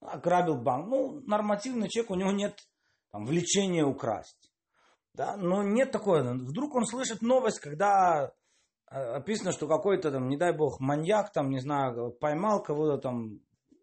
ограбил 0.00 0.56
банк. 0.56 0.88
Ну, 0.88 1.20
нормативный 1.26 1.88
человек, 1.88 2.10
у 2.10 2.14
него 2.14 2.30
нет 2.30 2.58
там, 3.10 3.26
влечения 3.26 3.84
украсть. 3.84 4.50
Да, 5.14 5.36
но 5.36 5.62
нет 5.62 5.92
такого. 5.92 6.20
Вдруг 6.22 6.74
он 6.74 6.86
слышит 6.86 7.22
новость, 7.22 7.60
когда 7.60 8.32
э, 8.90 8.96
описано, 8.96 9.52
что 9.52 9.68
какой-то 9.68 10.10
там, 10.10 10.28
не 10.28 10.36
дай 10.36 10.52
бог, 10.52 10.80
маньяк 10.80 11.32
там, 11.32 11.50
не 11.50 11.60
знаю, 11.60 12.10
поймал 12.20 12.62
кого-то 12.62 12.98
там, 12.98 13.40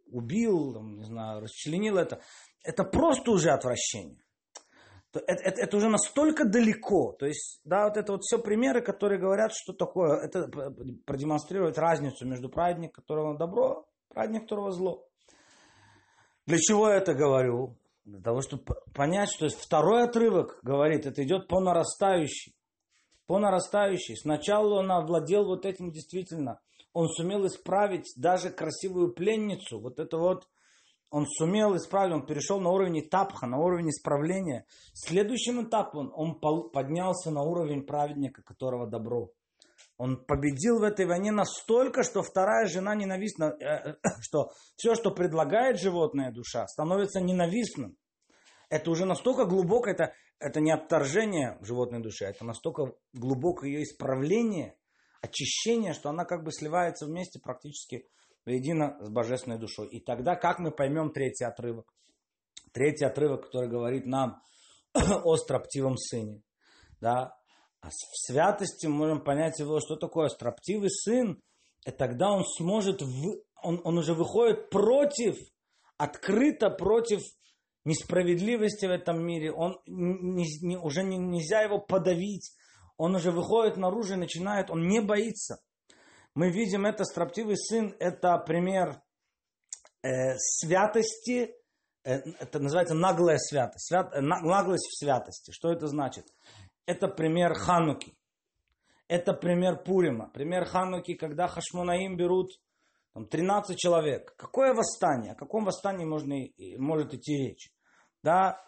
убил, 0.07 0.73
там, 0.73 0.97
не 0.97 1.05
знаю, 1.05 1.41
расчленил 1.41 1.97
это. 1.97 2.21
Это 2.63 2.83
просто 2.83 3.31
уже 3.31 3.51
отвращение. 3.51 4.21
Это, 5.13 5.25
это, 5.27 5.61
это 5.61 5.77
уже 5.77 5.89
настолько 5.89 6.45
далеко. 6.45 7.11
То 7.13 7.25
есть, 7.25 7.59
да, 7.65 7.87
вот 7.87 7.97
это 7.97 8.13
вот 8.13 8.21
все 8.23 8.39
примеры, 8.39 8.81
которые 8.81 9.19
говорят, 9.19 9.51
что 9.53 9.73
такое. 9.73 10.17
Это 10.21 10.47
продемонстрирует 11.05 11.77
разницу 11.77 12.25
между 12.25 12.49
праведником, 12.49 13.03
которого 13.03 13.37
добро, 13.37 13.85
праведник, 14.07 14.43
которого 14.43 14.71
зло. 14.71 15.05
Для 16.45 16.57
чего 16.57 16.89
я 16.89 16.95
это 16.97 17.13
говорю? 17.13 17.77
Для 18.05 18.21
того, 18.21 18.41
чтобы 18.41 18.63
понять, 18.93 19.29
что 19.29 19.49
второй 19.49 20.03
отрывок 20.03 20.59
говорит, 20.63 21.05
это 21.05 21.23
идет 21.23 21.47
по 21.47 21.59
нарастающей. 21.59 22.55
По 23.27 23.37
нарастающей. 23.37 24.17
Сначала 24.17 24.79
он 24.79 24.91
овладел 24.91 25.45
вот 25.45 25.65
этим 25.65 25.91
действительно. 25.91 26.59
Он 26.93 27.07
сумел 27.07 27.45
исправить 27.47 28.11
даже 28.17 28.49
красивую 28.49 29.13
пленницу. 29.13 29.79
Вот 29.79 29.99
это 29.99 30.17
вот 30.17 30.47
он 31.11 31.27
сумел 31.27 31.75
исправить, 31.75 32.13
он 32.13 32.25
перешел 32.25 32.61
на 32.61 32.69
уровень 32.69 33.07
тапха, 33.07 33.45
на 33.45 33.57
уровень 33.59 33.89
исправления. 33.89 34.65
Следующим 34.93 35.61
этапом 35.61 36.11
он 36.15 36.39
поднялся 36.39 37.31
на 37.31 37.43
уровень 37.43 37.85
праведника, 37.85 38.41
которого 38.41 38.87
добро. 38.87 39.29
Он 39.97 40.23
победил 40.25 40.79
в 40.79 40.83
этой 40.83 41.05
войне 41.05 41.31
настолько, 41.31 42.03
что 42.03 42.23
вторая 42.23 42.65
жена 42.65 42.95
ненавистна, 42.95 43.55
э, 43.59 43.65
э, 43.65 43.95
что 44.21 44.51
все, 44.77 44.95
что 44.95 45.11
предлагает 45.11 45.79
животная 45.79 46.31
душа, 46.31 46.65
становится 46.67 47.19
ненавистным. 47.19 47.97
Это 48.69 48.89
уже 48.89 49.05
настолько 49.05 49.45
глубоко, 49.45 49.89
это, 49.89 50.13
это 50.39 50.61
не 50.61 50.71
отторжение 50.71 51.57
животной 51.61 52.01
души, 52.01 52.23
это 52.23 52.45
настолько 52.45 52.93
глубокое 53.11 53.69
ее 53.69 53.83
исправление, 53.83 54.77
очищение, 55.21 55.93
что 55.93 56.09
она 56.09 56.23
как 56.23 56.45
бы 56.45 56.53
сливается 56.53 57.05
вместе 57.05 57.39
практически 57.39 58.07
воедино 58.45 58.97
с 59.01 59.09
божественной 59.09 59.59
душой. 59.59 59.87
И 59.87 59.99
тогда 59.99 60.35
как 60.35 60.59
мы 60.59 60.71
поймем 60.71 61.11
третий 61.11 61.45
отрывок? 61.45 61.93
Третий 62.71 63.05
отрывок, 63.05 63.45
который 63.45 63.69
говорит 63.69 64.05
нам 64.05 64.41
о 64.93 65.35
строптивом 65.37 65.97
сыне. 65.97 66.41
Да? 66.99 67.35
А 67.81 67.89
в 67.89 68.27
святости 68.27 68.85
мы 68.87 68.95
можем 68.95 69.23
понять 69.23 69.59
его, 69.59 69.79
что 69.79 69.95
такое 69.95 70.29
строптивый 70.29 70.89
сын. 70.89 71.41
И 71.85 71.91
тогда 71.91 72.31
он 72.31 72.45
сможет, 72.45 73.01
в, 73.01 73.41
он, 73.63 73.81
он 73.83 73.97
уже 73.97 74.13
выходит 74.13 74.69
против, 74.69 75.37
открыто 75.97 76.69
против 76.69 77.21
несправедливости 77.85 78.85
в 78.85 78.91
этом 78.91 79.25
мире. 79.25 79.51
Он 79.51 79.79
не, 79.87 80.45
не, 80.61 80.77
уже 80.77 81.03
не, 81.03 81.17
нельзя 81.17 81.61
его 81.61 81.79
подавить. 81.79 82.55
Он 82.97 83.15
уже 83.15 83.31
выходит 83.31 83.77
наружу 83.77 84.13
и 84.13 84.17
начинает, 84.17 84.69
он 84.69 84.87
не 84.87 85.01
боится. 85.01 85.57
Мы 86.33 86.49
видим 86.49 86.85
это, 86.85 87.03
строптивый 87.03 87.57
сын, 87.57 87.95
это 87.99 88.37
пример 88.37 89.01
э, 90.01 90.37
святости, 90.37 91.53
э, 92.03 92.19
это 92.39 92.59
называется 92.59 92.95
наглая 92.95 93.37
святость, 93.37 93.87
свят, 93.87 94.13
э, 94.13 94.21
наглость 94.21 94.87
в 94.87 94.97
святости. 94.97 95.51
Что 95.51 95.71
это 95.71 95.87
значит? 95.87 96.25
Это 96.85 97.07
пример 97.09 97.53
Хануки. 97.53 98.15
Это 99.07 99.33
пример 99.33 99.83
Пурима. 99.83 100.29
Пример 100.29 100.65
Хануки, 100.65 101.15
когда 101.15 101.47
Хашмунаим 101.47 102.15
берут 102.15 102.51
там, 103.13 103.27
13 103.27 103.77
человек. 103.77 104.33
Какое 104.37 104.73
восстание? 104.73 105.33
О 105.33 105.35
каком 105.35 105.65
восстании 105.65 106.05
можно, 106.05 106.35
может 106.77 107.13
идти 107.13 107.35
речь? 107.35 107.73
Да, 108.23 108.63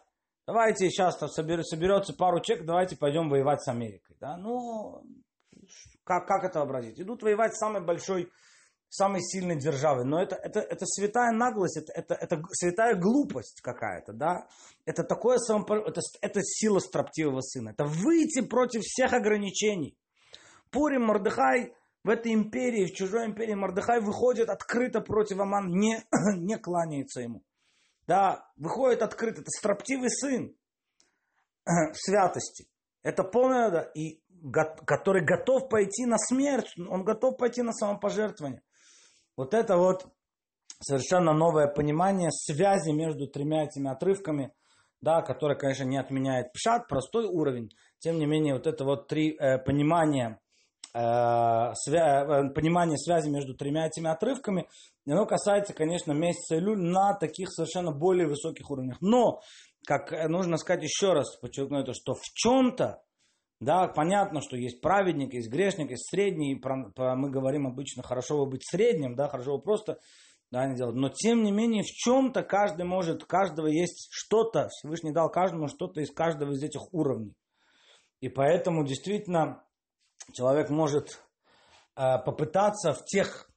давайте 0.45 0.89
сейчас 0.89 1.17
там 1.17 1.29
соберется 1.29 2.13
пару 2.13 2.41
человек, 2.41 2.65
давайте 2.65 2.97
пойдем 2.97 3.29
воевать 3.29 3.61
с 3.61 3.69
Америкой. 3.69 4.17
Да? 4.19 4.35
Ну, 4.35 5.01
как, 6.03 6.27
как 6.27 6.43
это 6.43 6.61
образить? 6.61 6.99
Идут 6.99 7.23
воевать 7.23 7.55
с 7.55 7.59
самой 7.59 7.81
большой, 7.81 8.31
самой 8.89 9.21
сильной 9.21 9.57
державой. 9.57 10.05
Но 10.05 10.21
это, 10.21 10.35
это, 10.35 10.59
это 10.59 10.85
святая 10.85 11.31
наглость, 11.31 11.77
это, 11.77 11.93
это, 11.93 12.13
это 12.15 12.43
святая 12.51 12.95
глупость 12.95 13.61
какая-то, 13.61 14.13
да? 14.13 14.47
Это 14.85 15.03
такое 15.03 15.37
самопор... 15.37 15.79
это, 15.87 16.01
это 16.21 16.41
сила 16.43 16.79
строптивого 16.79 17.41
сына. 17.41 17.69
Это 17.69 17.85
выйти 17.85 18.41
против 18.41 18.81
всех 18.81 19.13
ограничений. 19.13 19.97
Пурим 20.71 21.05
Мордыхай 21.05 21.73
в 22.03 22.09
этой 22.09 22.33
империи, 22.33 22.85
в 22.85 22.93
чужой 22.93 23.25
империи 23.25 23.53
Мордыхай 23.53 24.01
выходит 24.01 24.49
открыто 24.49 25.01
против 25.01 25.39
Аман, 25.39 25.67
не, 25.69 26.03
не 26.37 26.57
кланяется 26.57 27.21
ему. 27.21 27.43
Да, 28.07 28.51
выходит 28.57 29.01
открыто. 29.01 29.41
Это 29.41 29.49
строптивый 29.49 30.09
сын 30.09 30.53
в 31.65 31.95
святости. 31.95 32.67
Это 33.03 33.23
полное, 33.23 33.69
да, 33.69 33.81
и 33.81 34.22
который 34.51 35.23
готов 35.23 35.69
пойти 35.69 36.05
на 36.05 36.17
смерть, 36.17 36.73
он 36.77 37.03
готов 37.03 37.37
пойти 37.37 37.61
на 37.61 37.73
самопожертвование. 37.73 38.61
Вот 39.37 39.53
это 39.53 39.77
вот 39.77 40.05
совершенно 40.81 41.33
новое 41.33 41.67
понимание 41.67 42.29
связи 42.31 42.91
между 42.91 43.27
тремя 43.27 43.63
этими 43.63 43.89
отрывками, 43.89 44.53
да, 45.01 45.21
которое, 45.21 45.55
конечно, 45.55 45.83
не 45.83 45.97
отменяет 45.97 46.51
пшат, 46.53 46.87
простой 46.87 47.25
уровень. 47.25 47.69
Тем 47.99 48.19
не 48.19 48.25
менее, 48.25 48.53
вот 48.53 48.67
это 48.67 48.83
вот 48.83 49.07
три 49.07 49.35
э, 49.37 49.57
понимания 49.59 50.39
Э, 50.95 51.73
э, 51.87 52.49
понимание 52.53 52.99
связи 52.99 53.27
между 53.27 53.55
тремя 53.55 53.87
этими 53.87 54.11
отрывками, 54.11 54.67
оно 55.07 55.25
касается, 55.25 55.73
конечно, 55.73 56.11
месяца 56.11 56.59
Илюль 56.59 56.79
на 56.79 57.15
таких 57.15 57.51
совершенно 57.51 57.91
более 57.91 58.27
высоких 58.27 58.69
уровнях. 58.69 58.97
Но, 59.01 59.41
как 59.87 60.11
нужно 60.29 60.57
сказать 60.57 60.83
еще 60.83 61.13
раз, 61.13 61.35
подчеркну 61.37 61.79
это, 61.79 61.93
что 61.93 62.13
в 62.13 62.21
чем-то, 62.35 63.01
да, 63.59 63.87
понятно, 63.87 64.41
что 64.41 64.57
есть 64.57 64.81
праведник, 64.81 65.33
есть 65.33 65.49
грешник, 65.49 65.91
есть 65.91 66.09
средний, 66.09 66.55
про, 66.55 66.91
про, 66.91 67.15
мы 67.15 67.29
говорим 67.29 67.67
обычно, 67.67 68.03
хорошо 68.03 68.43
бы 68.43 68.51
быть 68.51 68.67
средним, 68.67 69.15
да, 69.15 69.29
хорошо 69.29 69.57
бы 69.57 69.63
просто 69.63 69.99
да, 70.51 70.67
не 70.67 70.75
делать. 70.75 70.95
Но 70.95 71.09
тем 71.09 71.43
не 71.43 71.51
менее, 71.51 71.83
в 71.83 71.87
чем-то 71.87 72.43
каждый 72.43 72.85
может, 72.85 73.25
каждого 73.25 73.67
есть 73.67 74.09
что-то, 74.11 74.67
Всевышний 74.69 75.11
дал 75.11 75.31
каждому 75.31 75.67
что-то 75.67 76.01
из 76.01 76.11
каждого 76.11 76.51
из 76.51 76.61
этих 76.61 76.93
уровней. 76.93 77.33
И 78.19 78.29
поэтому 78.29 78.85
действительно 78.85 79.63
человек 80.31 80.69
может 80.69 81.21
э, 81.95 82.19
попытаться 82.23 82.93
в 82.93 83.03
тех, 83.05 83.49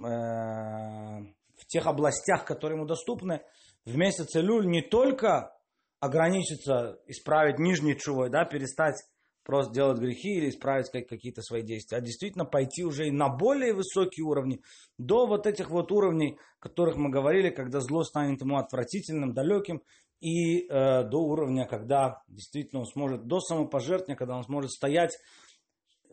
э, 0.00 0.04
в 0.04 1.66
тех 1.68 1.86
областях, 1.86 2.44
которые 2.44 2.78
ему 2.78 2.86
доступны, 2.86 3.42
в 3.84 3.96
месяц 3.96 4.34
Илюль 4.36 4.66
не 4.66 4.82
только 4.82 5.56
ограничиться, 6.00 6.98
исправить 7.06 7.58
нижний 7.58 7.96
чувой, 7.96 8.30
да, 8.30 8.44
перестать 8.44 8.96
просто 9.44 9.72
делать 9.72 9.98
грехи 9.98 10.34
или 10.36 10.50
исправить 10.50 10.90
какие-то 10.90 11.42
свои 11.42 11.62
действия, 11.62 11.98
а 11.98 12.00
действительно 12.00 12.44
пойти 12.44 12.84
уже 12.84 13.08
и 13.08 13.10
на 13.10 13.28
более 13.28 13.72
высокие 13.72 14.24
уровни, 14.24 14.60
до 14.98 15.26
вот 15.26 15.46
этих 15.46 15.70
вот 15.70 15.92
уровней, 15.92 16.38
о 16.58 16.62
которых 16.62 16.96
мы 16.96 17.10
говорили, 17.10 17.50
когда 17.50 17.80
зло 17.80 18.04
станет 18.04 18.40
ему 18.40 18.58
отвратительным, 18.58 19.32
далеким, 19.32 19.82
и 20.20 20.66
э, 20.66 21.04
до 21.04 21.18
уровня, 21.18 21.66
когда 21.66 22.22
действительно 22.28 22.80
он 22.80 22.86
сможет, 22.86 23.26
до 23.26 23.40
самопожертвования, 23.40 24.16
когда 24.16 24.36
он 24.36 24.44
сможет 24.44 24.70
стоять 24.70 25.16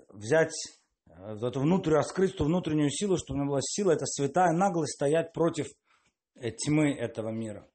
взять, 0.09 0.53
э, 1.07 1.35
эту 1.35 1.59
внутреннюю, 1.59 1.97
раскрыть 1.97 2.37
ту 2.37 2.45
внутреннюю 2.45 2.89
силу, 2.89 3.17
чтобы 3.17 3.39
у 3.39 3.41
меня 3.41 3.49
была 3.49 3.59
сила, 3.61 3.91
это 3.91 4.05
святая 4.05 4.53
наглость 4.53 4.93
стоять 4.93 5.33
против 5.33 5.67
э, 6.35 6.51
тьмы 6.51 6.93
этого 6.93 7.29
мира. 7.29 7.67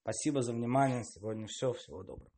Спасибо 0.00 0.40
за 0.42 0.52
внимание. 0.52 1.02
Сегодня 1.04 1.46
все. 1.46 1.72
Всего 1.72 2.02
доброго. 2.02 2.35